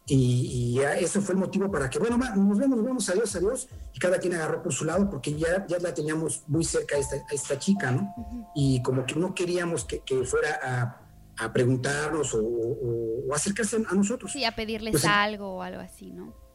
y, 0.05 0.79
eso 0.99 1.21
fue 1.21 1.33
el 1.33 1.39
motivo 1.39 1.71
para 1.71 1.89
que, 1.89 1.97
bueno, 1.97 2.17
nos 2.17 2.57
vemos, 2.57 2.77
nos 2.77 2.85
vemos, 2.85 3.09
adiós, 3.09 3.35
adiós. 3.35 3.67
Y 3.93 3.99
cada 3.99 4.19
quien 4.19 4.35
agarró 4.35 4.61
por 4.61 4.73
su 4.73 4.85
lado 4.85 5.09
porque 5.09 5.33
ya, 5.33 5.65
ya 5.67 5.79
la 5.79 5.93
teníamos 5.93 6.43
muy 6.47 6.63
cerca 6.63 6.95
a 6.95 6.99
esta, 6.99 7.15
a 7.15 7.33
esta 7.33 7.57
chica, 7.57 7.91
¿no? 7.91 8.13
Y 8.53 8.83
como 8.83 9.05
que 9.05 9.15
no 9.15 9.33
queríamos 9.33 9.85
que, 9.85 10.01
que 10.01 10.23
fuera 10.25 10.59
a, 10.61 11.45
a 11.45 11.53
preguntarnos 11.53 12.33
o, 12.35 12.43
o, 12.43 13.33
acercarse 13.33 13.77
a 13.77 13.95
nosotros. 13.95 14.31
Sí, 14.31 14.43
a 14.45 14.53
pedirles 14.53 14.91
pues, 14.91 15.05
algo 15.05 15.55
o 15.55 15.61
algo 15.63 15.81
así, 15.81 16.11
¿no? 16.11 16.48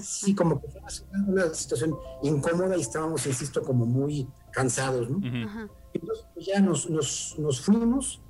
Sí, 0.00 0.34
como 0.34 0.60
que 0.60 0.68
fue 0.68 0.80
una, 1.26 1.52
situación 1.54 1.96
incómoda 2.22 2.76
y 2.76 2.80
estábamos, 2.80 3.26
insisto, 3.26 3.62
como 3.62 3.86
muy 3.86 4.28
cansados, 4.52 5.10
¿no? 5.10 5.18
Entonces 5.94 6.26
pues, 6.34 6.46
ya 6.46 6.60
nos, 6.60 6.88
nos, 6.88 7.60
fuimos 7.60 8.20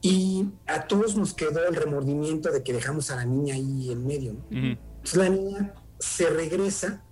y 0.00 0.46
a 0.66 0.86
todos 0.86 1.16
nos 1.16 1.32
quedó 1.32 1.66
el 1.66 1.74
remordimiento 1.74 2.50
de 2.50 2.62
que 2.62 2.72
dejamos 2.72 3.10
a 3.10 3.16
la 3.16 3.24
niña 3.24 3.54
ahí 3.54 3.90
en 3.90 4.06
medio, 4.06 4.34
¿no? 4.34 4.44
Entonces 4.50 5.16
la 5.16 5.28
niña 5.28 5.74
se 5.98 6.28
regresa 6.30 7.02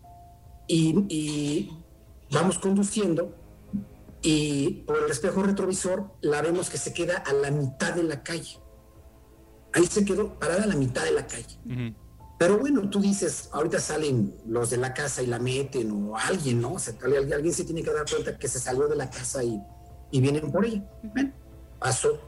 y, 0.69 1.71
vamos 2.31 2.59
conduciendo 2.59 3.37
y 4.23 4.85
por 4.87 5.05
el 5.05 5.11
espejo 5.11 5.43
retrovisor 5.43 6.13
la 6.23 6.41
vemos 6.41 6.71
que 6.71 6.79
se 6.79 6.95
queda 6.95 7.19
a 7.19 7.33
la 7.33 7.51
mitad 7.51 7.95
de 7.95 8.05
la 8.05 8.23
calle. 8.23 8.59
Ahí 9.75 9.87
se 9.87 10.05
quedó 10.05 10.39
parada 10.39 10.65
a 10.65 10.67
la 10.67 10.77
mitad 10.77 11.05
de 11.05 11.13
la 11.13 11.27
calle. 11.27 11.95
Pero 12.39 12.59
bueno, 12.59 12.89
tú 12.91 13.01
dices, 13.01 13.49
ahorita 13.53 13.79
salen 13.79 14.35
los 14.47 14.71
de 14.71 14.77
la 14.77 14.93
casa 14.93 15.23
y 15.23 15.27
la 15.27 15.39
meten 15.39 15.93
o 15.93 16.17
alguien, 16.17 16.61
¿no? 16.61 16.75
O 16.75 16.79
sea, 16.79 16.95
alguien, 17.05 17.53
se 17.53 17.65
tiene 17.65 17.83
que 17.83 17.93
dar 17.93 18.05
cuenta 18.09 18.37
que 18.37 18.49
se 18.49 18.59
salió 18.59 18.89
de 18.89 18.97
la 18.97 19.09
casa 19.09 19.45
y, 19.45 19.63
y 20.11 20.21
vienen 20.21 20.51
por 20.51 20.65
ella. 20.65 20.85
Bueno, 21.03 21.33
pasó. 21.79 22.19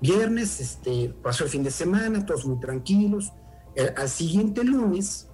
viernes, 0.00 0.60
este, 0.60 1.14
pasó 1.22 1.44
el 1.44 1.50
fin 1.50 1.62
de 1.62 1.70
semana, 1.70 2.24
todos 2.26 2.46
muy 2.46 2.58
tranquilos. 2.58 3.32
Eh, 3.76 3.94
al 3.96 4.08
siguiente 4.08 4.64
lunes, 4.64 5.28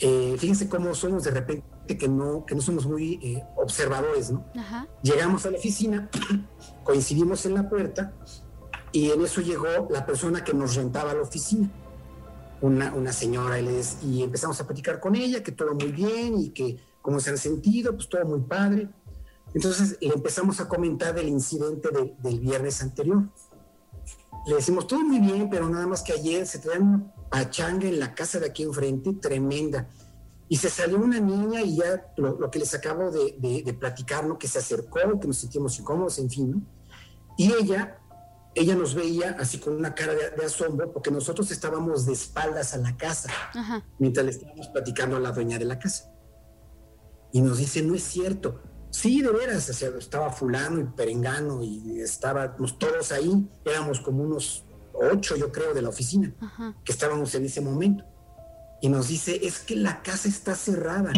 eh, 0.00 0.36
fíjense 0.38 0.68
cómo 0.68 0.94
somos 0.94 1.24
de 1.24 1.30
repente 1.30 1.96
que 1.98 2.08
no, 2.08 2.44
que 2.46 2.54
no 2.54 2.60
somos 2.60 2.86
muy 2.86 3.14
eh, 3.22 3.44
observadores, 3.56 4.30
¿no? 4.30 4.44
Ajá. 4.56 4.88
Llegamos 5.02 5.46
a 5.46 5.50
la 5.50 5.58
oficina, 5.58 6.08
coincidimos 6.84 7.44
en 7.46 7.54
la 7.54 7.68
puerta 7.68 8.12
y 8.92 9.10
en 9.10 9.22
eso 9.22 9.40
llegó 9.40 9.66
la 9.90 10.06
persona 10.06 10.42
que 10.42 10.54
nos 10.54 10.74
rentaba 10.74 11.14
la 11.14 11.22
oficina, 11.22 11.70
una, 12.60 12.92
una 12.94 13.12
señora, 13.12 13.58
y, 13.58 13.64
les- 13.64 13.96
y 14.02 14.22
empezamos 14.22 14.60
a 14.60 14.66
platicar 14.66 15.00
con 15.00 15.14
ella, 15.16 15.42
que 15.42 15.52
todo 15.52 15.74
muy 15.74 15.92
bien 15.92 16.38
y 16.38 16.50
que 16.50 16.78
cómo 17.02 17.18
se 17.20 17.30
han 17.30 17.38
sentido, 17.38 17.94
pues 17.94 18.08
todo 18.08 18.24
muy 18.24 18.40
padre. 18.40 18.88
Entonces 19.54 19.96
le 20.00 20.12
empezamos 20.14 20.60
a 20.60 20.68
comentar 20.68 21.14
del 21.14 21.28
incidente 21.28 21.88
de- 21.90 22.14
del 22.22 22.40
viernes 22.40 22.82
anterior. 22.82 23.24
Le 24.46 24.54
decimos, 24.54 24.86
todo 24.86 25.00
muy 25.00 25.18
bien, 25.20 25.48
pero 25.50 25.68
nada 25.68 25.86
más 25.86 26.02
que 26.02 26.12
ayer 26.12 26.46
se 26.46 26.58
traían 26.58 26.82
una 26.82 27.14
pachanga 27.30 27.86
en 27.86 27.98
la 27.98 28.14
casa 28.14 28.38
de 28.38 28.46
aquí 28.46 28.62
enfrente, 28.62 29.12
tremenda. 29.14 29.88
Y 30.48 30.56
se 30.56 30.68
salió 30.68 30.98
una 30.98 31.20
niña 31.20 31.62
y 31.62 31.76
ya 31.76 32.12
lo, 32.16 32.38
lo 32.38 32.50
que 32.50 32.58
les 32.58 32.74
acabo 32.74 33.10
de, 33.10 33.36
de- 33.38 33.62
de 33.62 33.74
platicar, 33.74 34.26
¿no? 34.26 34.38
Que 34.38 34.48
se 34.48 34.58
acercó, 34.58 34.98
que 35.20 35.26
nos 35.28 35.36
sentimos 35.38 35.78
incómodos, 35.78 36.18
en 36.18 36.28
fin, 36.30 36.50
¿no? 36.50 36.62
Y 37.36 37.52
ella, 37.52 37.98
ella 38.54 38.74
nos 38.74 38.94
veía 38.94 39.36
así 39.38 39.58
con 39.58 39.76
una 39.76 39.94
cara 39.94 40.14
de, 40.14 40.30
de 40.30 40.44
asombro 40.44 40.92
porque 40.92 41.10
nosotros 41.10 41.50
estábamos 41.50 42.06
de 42.06 42.12
espaldas 42.12 42.74
a 42.74 42.78
la 42.78 42.96
casa 42.96 43.30
Ajá. 43.54 43.84
mientras 43.98 44.24
le 44.26 44.32
estábamos 44.32 44.68
platicando 44.68 45.16
a 45.16 45.20
la 45.20 45.32
dueña 45.32 45.58
de 45.58 45.64
la 45.64 45.78
casa. 45.78 46.12
Y 47.32 47.42
nos 47.42 47.58
dice, 47.58 47.82
no 47.82 47.94
es 47.94 48.02
cierto. 48.02 48.60
Sí, 48.90 49.22
de 49.22 49.30
veras, 49.30 49.70
o 49.70 49.72
sea, 49.72 49.90
estaba 49.96 50.30
fulano 50.32 50.80
y 50.80 50.84
perengano 50.84 51.62
y 51.62 52.00
estábamos 52.00 52.76
todos 52.76 53.12
ahí, 53.12 53.48
éramos 53.64 54.00
como 54.00 54.24
unos 54.24 54.64
ocho, 54.94 55.36
yo 55.36 55.52
creo, 55.52 55.72
de 55.72 55.82
la 55.82 55.90
oficina, 55.90 56.34
Ajá. 56.40 56.74
que 56.84 56.90
estábamos 56.90 57.32
en 57.36 57.44
ese 57.44 57.60
momento. 57.60 58.04
Y 58.82 58.88
nos 58.88 59.06
dice, 59.08 59.46
es 59.46 59.60
que 59.60 59.76
la 59.76 60.02
casa 60.02 60.28
está 60.28 60.56
cerrada. 60.56 61.12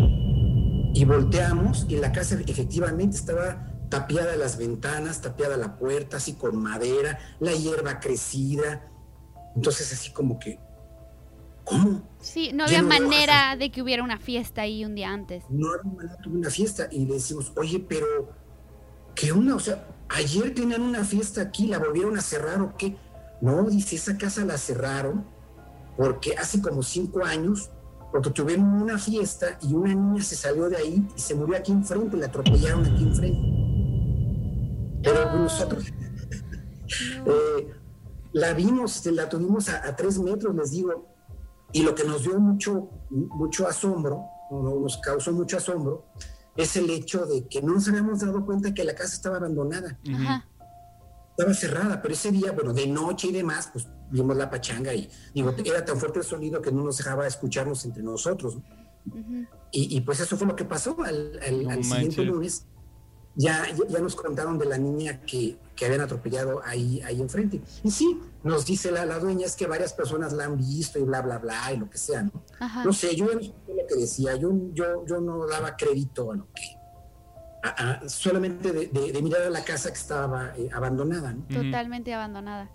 Y 0.95 1.05
volteamos 1.07 1.87
y 1.89 1.97
la 1.97 2.13
casa 2.13 2.39
efectivamente 2.47 3.17
estaba 3.17 3.72
tapiada 3.93 4.37
las 4.37 4.57
ventanas, 4.57 5.21
tapiada 5.21 5.59
la 5.59 5.77
puerta, 5.77 6.17
así 6.17 6.33
con 6.33 6.57
madera, 6.57 7.19
la 7.41 7.53
hierba 7.53 8.01
crecida. 8.01 8.91
Entonces 9.55 9.93
así 9.93 10.13
como 10.13 10.39
que, 10.39 10.59
¿cómo? 11.63 12.01
Sí, 12.19 12.53
no 12.55 12.65
había 12.65 12.81
no 12.81 12.89
manera 12.89 13.55
de 13.55 13.71
que 13.71 13.83
hubiera 13.83 14.03
una 14.03 14.19
fiesta 14.19 14.63
ahí 14.63 14.87
un 14.87 14.95
día 14.95 15.11
antes. 15.11 15.45
no 15.51 15.69
había 15.75 15.93
manera, 15.93 16.17
tuve 16.23 16.39
una 16.39 16.49
fiesta 16.49 16.89
y 16.91 17.05
le 17.05 17.15
decimos, 17.15 17.53
oye, 17.55 17.85
pero 17.87 18.31
¿qué 19.15 19.31
onda? 19.31 19.57
O 19.57 19.61
sea, 19.61 19.87
ayer 20.09 20.55
tenían 20.55 20.81
una 20.81 21.05
fiesta 21.05 21.43
aquí, 21.43 21.67
la 21.67 21.79
volvieron 21.79 22.17
a 22.17 22.23
cerrar 22.23 22.63
o 22.63 22.75
qué? 22.79 22.97
No, 23.43 23.65
dice, 23.65 23.97
esa 23.97 24.17
casa 24.17 24.43
la 24.47 24.57
cerraron 24.57 25.27
porque 25.99 26.35
hace 26.35 26.63
como 26.63 26.83
cinco 26.83 27.27
años, 27.27 27.69
porque 28.11 28.31
tuvieron 28.31 28.65
una 28.65 28.97
fiesta 28.97 29.59
y 29.61 29.75
una 29.75 29.95
niña 29.95 30.23
se 30.23 30.35
salió 30.35 30.71
de 30.71 30.79
ahí 30.79 31.07
y 31.15 31.21
se 31.21 31.35
murió 31.35 31.59
aquí 31.59 31.73
enfrente, 31.73 32.17
la 32.17 32.29
atropellaron 32.29 32.87
aquí 32.87 33.03
enfrente. 33.03 33.52
Pero 35.03 35.25
No. 35.33 35.39
nosotros 35.45 35.85
No. 37.25 37.33
eh, 37.33 37.69
la 38.33 38.53
vimos, 38.55 39.05
la 39.07 39.29
tuvimos 39.29 39.69
a, 39.69 39.87
a 39.87 39.97
tres 39.97 40.19
metros, 40.19 40.55
les 40.55 40.71
digo, 40.71 41.07
y 41.73 41.83
lo 41.83 41.95
que 41.95 42.05
nos 42.05 42.23
dio 42.23 42.39
mucho, 42.39 42.91
mucho 43.11 43.67
asombro, 43.67 44.25
nos 44.51 44.99
causó 44.99 45.33
mucho 45.33 45.57
asombro, 45.57 46.05
es 46.57 46.77
el 46.77 46.89
hecho 46.91 47.25
de 47.27 47.47
que 47.49 47.63
no 47.63 47.75
nos 47.75 47.89
habíamos 47.89 48.21
dado 48.21 48.45
cuenta 48.45 48.75
que 48.75 48.85
la 48.85 48.95
casa 48.95 49.15
estaba 49.15 49.37
abandonada. 49.39 49.99
Ajá. 50.13 50.47
estaba 51.31 51.55
cerrada, 51.55 52.03
pero 52.03 52.13
ese 52.13 52.31
día, 52.31 52.53
bueno, 52.53 52.75
de 52.75 52.87
noche 52.87 53.29
y 53.29 53.33
demás, 53.33 53.71
pues 53.73 53.87
vimos 54.11 54.37
la 54.37 54.51
pachanga 54.51 54.93
y 54.95 55.09
digo, 55.35 55.55
era 55.65 55.83
tan 55.83 55.97
fuerte 55.99 56.19
el 56.19 56.25
sonido 56.27 56.61
que 56.61 56.71
no 56.71 56.85
nos 56.85 56.99
dejaba 56.99 57.27
escucharnos 57.27 57.85
entre 57.87 58.03
nosotros. 58.03 58.59
Y, 59.73 59.97
y, 59.97 60.01
pues 60.03 60.21
eso 60.21 60.37
fue 60.37 60.47
lo 60.47 60.55
que 60.55 60.67
pasó 60.67 60.95
al, 61.03 61.41
al- 61.43 61.63
No 61.65 61.71
al 61.71 61.83
siguiente 61.85 62.23
lunes. 62.23 62.67
Ya, 63.35 63.65
ya, 63.71 63.87
ya 63.89 63.99
nos 64.01 64.15
contaron 64.15 64.59
de 64.59 64.67
la 64.67 64.77
niña 64.79 65.21
que, 65.23 65.57
que 65.75 65.87
habían 65.87 66.03
atropellado 66.03 66.61
ahí, 66.65 67.01
ahí 67.03 67.21
enfrente. 67.21 67.63
Y 67.83 67.91
sí, 67.91 68.21
nos 68.45 68.67
dice 68.67 68.91
la, 68.91 69.07
la 69.07 69.19
dueña, 69.19 69.47
es 69.47 69.57
que 69.57 69.67
varias 69.67 69.93
personas 69.95 70.33
la 70.35 70.45
han 70.45 70.59
visto 70.59 70.99
y 70.99 71.03
bla, 71.03 71.23
bla, 71.23 71.39
bla, 71.39 71.73
y 71.73 71.79
lo 71.79 71.89
que 71.89 71.97
sea, 71.99 72.23
¿no? 72.23 72.33
Ajá. 72.61 72.85
No 72.85 72.93
sé, 72.93 73.17
yo 73.17 73.25
no 73.27 73.33
lo 73.41 73.87
que 73.89 73.95
decía, 73.97 74.37
yo, 74.37 74.51
yo, 74.75 75.07
yo 75.07 75.21
no 75.21 75.47
daba 75.47 75.77
crédito 75.77 76.31
a 76.33 76.37
lo 76.37 76.47
que... 76.53 76.63
a- 77.65 77.91
a- 78.03 78.09
solamente 78.09 78.71
de, 78.73 78.87
de- 78.89 79.13
de 79.13 79.23
mirar 79.23 79.43
a 79.43 79.51
la 79.51 79.65
casa 79.65 79.89
que 79.91 79.99
estaba 79.99 80.53
eh, 80.57 80.69
abandonada, 80.73 81.33
¿no? 81.33 81.45
Totalmente 81.49 82.13
abandonada. 82.13 82.71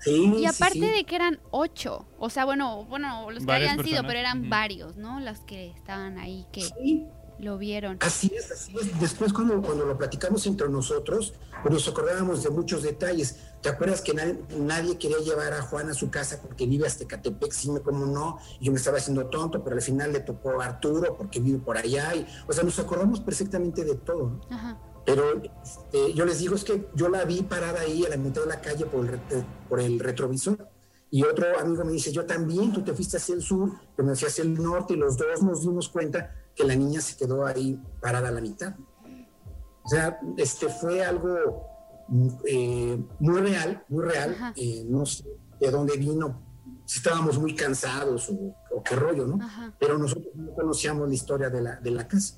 Sí, 0.00 0.32
Y 0.38 0.46
aparte 0.46 0.74
sí, 0.78 0.80
sí. 0.80 0.90
de 0.90 1.04
que 1.04 1.14
eran 1.14 1.38
ocho, 1.50 2.06
o 2.18 2.30
sea, 2.30 2.46
bueno, 2.46 2.86
bueno, 2.86 3.30
los 3.30 3.40
que 3.40 3.46
Varias 3.46 3.74
hayan 3.74 3.84
sido, 3.84 4.02
pero 4.06 4.18
eran 4.18 4.48
varios, 4.48 4.96
¿no? 4.96 5.20
Los 5.20 5.40
que 5.40 5.68
estaban 5.72 6.16
ahí 6.18 6.46
que 6.52 6.62
Sí, 6.62 7.06
lo 7.40 7.58
vieron. 7.58 7.98
Así 8.00 8.32
es, 8.36 8.50
así 8.50 8.74
es. 8.80 9.00
Después 9.00 9.32
cuando, 9.32 9.60
cuando 9.62 9.84
lo 9.86 9.96
platicamos 9.98 10.46
entre 10.46 10.68
nosotros, 10.68 11.34
nos 11.68 11.88
acordábamos 11.88 12.42
de 12.42 12.50
muchos 12.50 12.82
detalles. 12.82 13.36
¿Te 13.60 13.68
acuerdas 13.68 14.00
que 14.00 14.14
nadie, 14.14 14.38
nadie 14.58 14.96
quería 14.98 15.18
llevar 15.18 15.52
a 15.52 15.62
Juan 15.62 15.90
a 15.90 15.94
su 15.94 16.10
casa 16.10 16.40
porque 16.40 16.66
vive 16.66 16.86
hasta 16.86 17.06
Catepec? 17.06 17.52
Sí, 17.52 17.68
como 17.84 18.06
no, 18.06 18.38
yo 18.60 18.72
me 18.72 18.78
estaba 18.78 18.98
haciendo 18.98 19.26
tonto, 19.26 19.62
pero 19.62 19.76
al 19.76 19.82
final 19.82 20.12
le 20.12 20.20
tocó 20.20 20.60
a 20.60 20.66
Arturo 20.66 21.16
porque 21.16 21.40
vive 21.40 21.58
por 21.58 21.76
allá. 21.76 22.14
Y, 22.14 22.26
o 22.46 22.52
sea, 22.52 22.64
nos 22.64 22.78
acordamos 22.78 23.20
perfectamente 23.20 23.84
de 23.84 23.96
todo. 23.96 24.40
¿no? 24.48 24.56
Ajá. 24.56 24.78
Pero 25.04 25.42
este, 25.42 26.12
yo 26.14 26.24
les 26.24 26.38
digo, 26.38 26.54
es 26.54 26.62
que 26.64 26.88
yo 26.94 27.08
la 27.08 27.24
vi 27.24 27.42
parada 27.42 27.80
ahí 27.80 28.04
a 28.04 28.10
la 28.10 28.16
mitad 28.16 28.42
de 28.42 28.48
la 28.48 28.60
calle 28.60 28.86
por 28.86 29.00
el, 29.06 29.08
re- 29.12 29.44
por 29.68 29.80
el 29.80 29.98
retrovisor. 29.98 30.68
Y 31.12 31.24
otro 31.24 31.46
amigo 31.58 31.84
me 31.84 31.90
dice, 31.92 32.12
yo 32.12 32.24
también, 32.24 32.72
tú 32.72 32.82
te 32.84 32.94
fuiste 32.94 33.16
hacia 33.16 33.34
el 33.34 33.42
sur, 33.42 33.72
yo 33.98 34.04
me 34.04 34.14
fui 34.14 34.28
hacia 34.28 34.42
el 34.44 34.54
norte 34.54 34.94
y 34.94 34.96
los 34.96 35.16
dos 35.16 35.42
nos 35.42 35.62
dimos 35.62 35.88
cuenta 35.88 36.36
que 36.60 36.66
la 36.66 36.76
niña 36.76 37.00
se 37.00 37.16
quedó 37.16 37.46
ahí 37.46 37.80
parada 38.00 38.28
a 38.28 38.32
la 38.32 38.40
mitad. 38.40 38.74
O 39.82 39.88
sea, 39.88 40.20
este 40.36 40.68
fue 40.68 41.04
algo 41.04 41.66
eh, 42.46 43.02
muy 43.18 43.40
real, 43.40 43.84
muy 43.88 44.04
real. 44.04 44.36
Eh, 44.56 44.84
no 44.86 45.06
sé 45.06 45.24
de 45.58 45.70
dónde 45.70 45.96
vino, 45.96 46.42
si 46.86 46.98
estábamos 46.98 47.38
muy 47.38 47.54
cansados 47.54 48.30
o, 48.30 48.56
o 48.74 48.82
qué 48.82 48.96
rollo, 48.96 49.26
¿no? 49.26 49.44
Ajá. 49.44 49.74
Pero 49.78 49.98
nosotros 49.98 50.34
no 50.34 50.52
conocíamos 50.54 51.08
la 51.08 51.14
historia 51.14 51.50
de 51.50 51.60
la, 51.60 51.76
de 51.76 51.90
la 51.90 52.08
casa. 52.08 52.36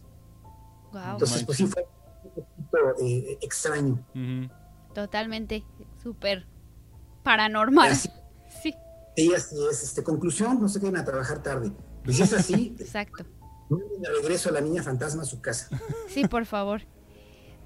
Wow. 0.93 1.13
Entonces, 1.13 1.45
pues 1.45 1.59
sí 1.59 1.67
fue 1.67 1.87
un 2.25 2.35
poquito 2.35 3.05
eh, 3.05 3.39
extraño. 3.41 4.05
Ujú. 4.15 4.53
Totalmente 4.95 5.65
súper 6.03 6.47
paranormal. 7.23 7.93
Así, 7.93 8.11
Sí, 8.63 8.75
sí, 9.17 9.35
así 9.35 9.57
es. 9.71 9.83
Este, 9.83 10.03
conclusión, 10.03 10.61
no 10.61 10.69
se 10.69 10.81
queden 10.81 10.97
a 10.97 11.05
trabajar 11.05 11.43
tarde. 11.43 11.73
Pues 12.05 12.17
si 12.17 12.23
es 12.23 12.33
así, 12.33 12.77
exacto. 12.79 13.25
De 13.79 14.09
regreso 14.21 14.49
a 14.49 14.53
la 14.53 14.61
niña 14.61 14.83
fantasma 14.83 15.23
a 15.23 15.25
su 15.25 15.41
casa. 15.41 15.69
Sí, 16.09 16.27
por 16.27 16.47
favor. 16.47 16.83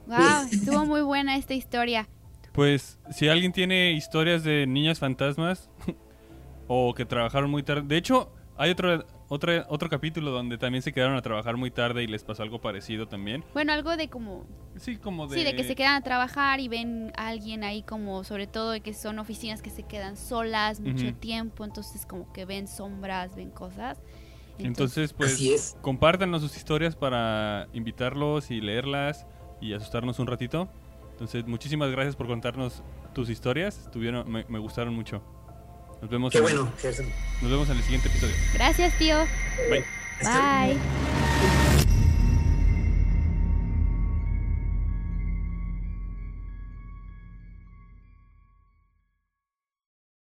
Wow, 0.07 0.47
estuvo 0.53 0.87
muy 0.87 1.01
buena 1.01 1.37
esta 1.37 1.55
historia. 1.55 2.09
Pues 2.53 2.97
si 3.11 3.29
alguien 3.29 3.51
tiene 3.51 3.91
historias 3.91 4.45
de 4.45 4.65
niñas 4.65 5.01
fantasmas 5.01 5.69
o 6.69 6.95
que 6.95 7.05
trabajaron 7.05 7.51
muy 7.51 7.65
tarde. 7.65 7.83
De 7.89 7.97
hecho, 7.97 8.33
hay 8.57 8.71
otro, 8.71 9.05
otro, 9.29 9.67
otro 9.69 9.89
capítulo 9.89 10.31
donde 10.31 10.59
también 10.59 10.83
se 10.83 10.93
quedaron 10.93 11.17
a 11.17 11.23
trabajar 11.23 11.57
muy 11.57 11.73
tarde 11.73 12.05
y 12.05 12.07
les 12.07 12.23
pasó 12.23 12.45
algo 12.45 12.61
parecido 12.61 13.09
también. 13.09 13.45
Bueno, 13.53 13.73
algo 13.73 13.97
de 13.97 14.09
como 14.09 14.47
Sí, 14.77 14.97
como 14.97 15.27
de... 15.27 15.39
Sí, 15.39 15.45
de 15.45 15.57
que 15.57 15.65
se 15.65 15.75
quedan 15.75 15.95
a 15.95 16.03
trabajar 16.03 16.61
y 16.61 16.69
ven 16.69 17.13
a 17.17 17.29
alguien 17.29 17.65
ahí 17.65 17.83
como, 17.83 18.25
sobre 18.25 18.47
todo 18.47 18.71
de 18.71 18.81
que 18.81 18.95
son 18.95 19.19
oficinas 19.19 19.63
que 19.63 19.71
se 19.71 19.83
quedan 19.83 20.17
solas 20.17 20.81
mucho 20.81 21.07
Ujú. 21.09 21.17
tiempo, 21.17 21.65
entonces 21.65 22.07
como 22.07 22.33
que 22.33 22.45
ven 22.45 22.69
sombras, 22.69 23.35
ven 23.35 23.51
cosas. 23.51 23.99
Entonces, 24.59 25.13
pues, 25.13 25.35
así 25.35 25.53
es. 25.53 25.77
compártanos 25.83 26.43
sus 26.43 26.57
historias 26.57 26.97
para 26.97 27.69
invitarlos 27.73 28.51
y 28.51 28.61
leerlas 28.61 29.27
y 29.61 29.73
asustarnos 29.75 30.19
un 30.19 30.27
ratito. 30.27 30.69
Entonces, 31.13 31.47
muchísimas 31.47 31.91
gracias 31.91 32.17
por 32.17 32.27
contarnos 32.27 32.83
tus 33.15 33.31
historias. 33.31 33.79
Estuvieron, 33.79 34.31
me, 34.31 34.45
me 34.49 34.59
gustaron 34.59 34.95
mucho. 34.95 35.23
Nos 36.03 36.11
vemos, 36.11 36.31
Qué 36.33 36.39
en, 36.39 36.45
bueno, 36.45 36.71
nos 37.41 37.51
vemos 37.51 37.71
en 37.71 37.77
el 37.79 37.83
siguiente 37.83 38.09
episodio. 38.09 38.35
gracias, 38.55 38.97
tío. 38.99 39.17
Bye. 39.71 39.85
Luego. 40.23 40.79
Bye. 41.65 41.76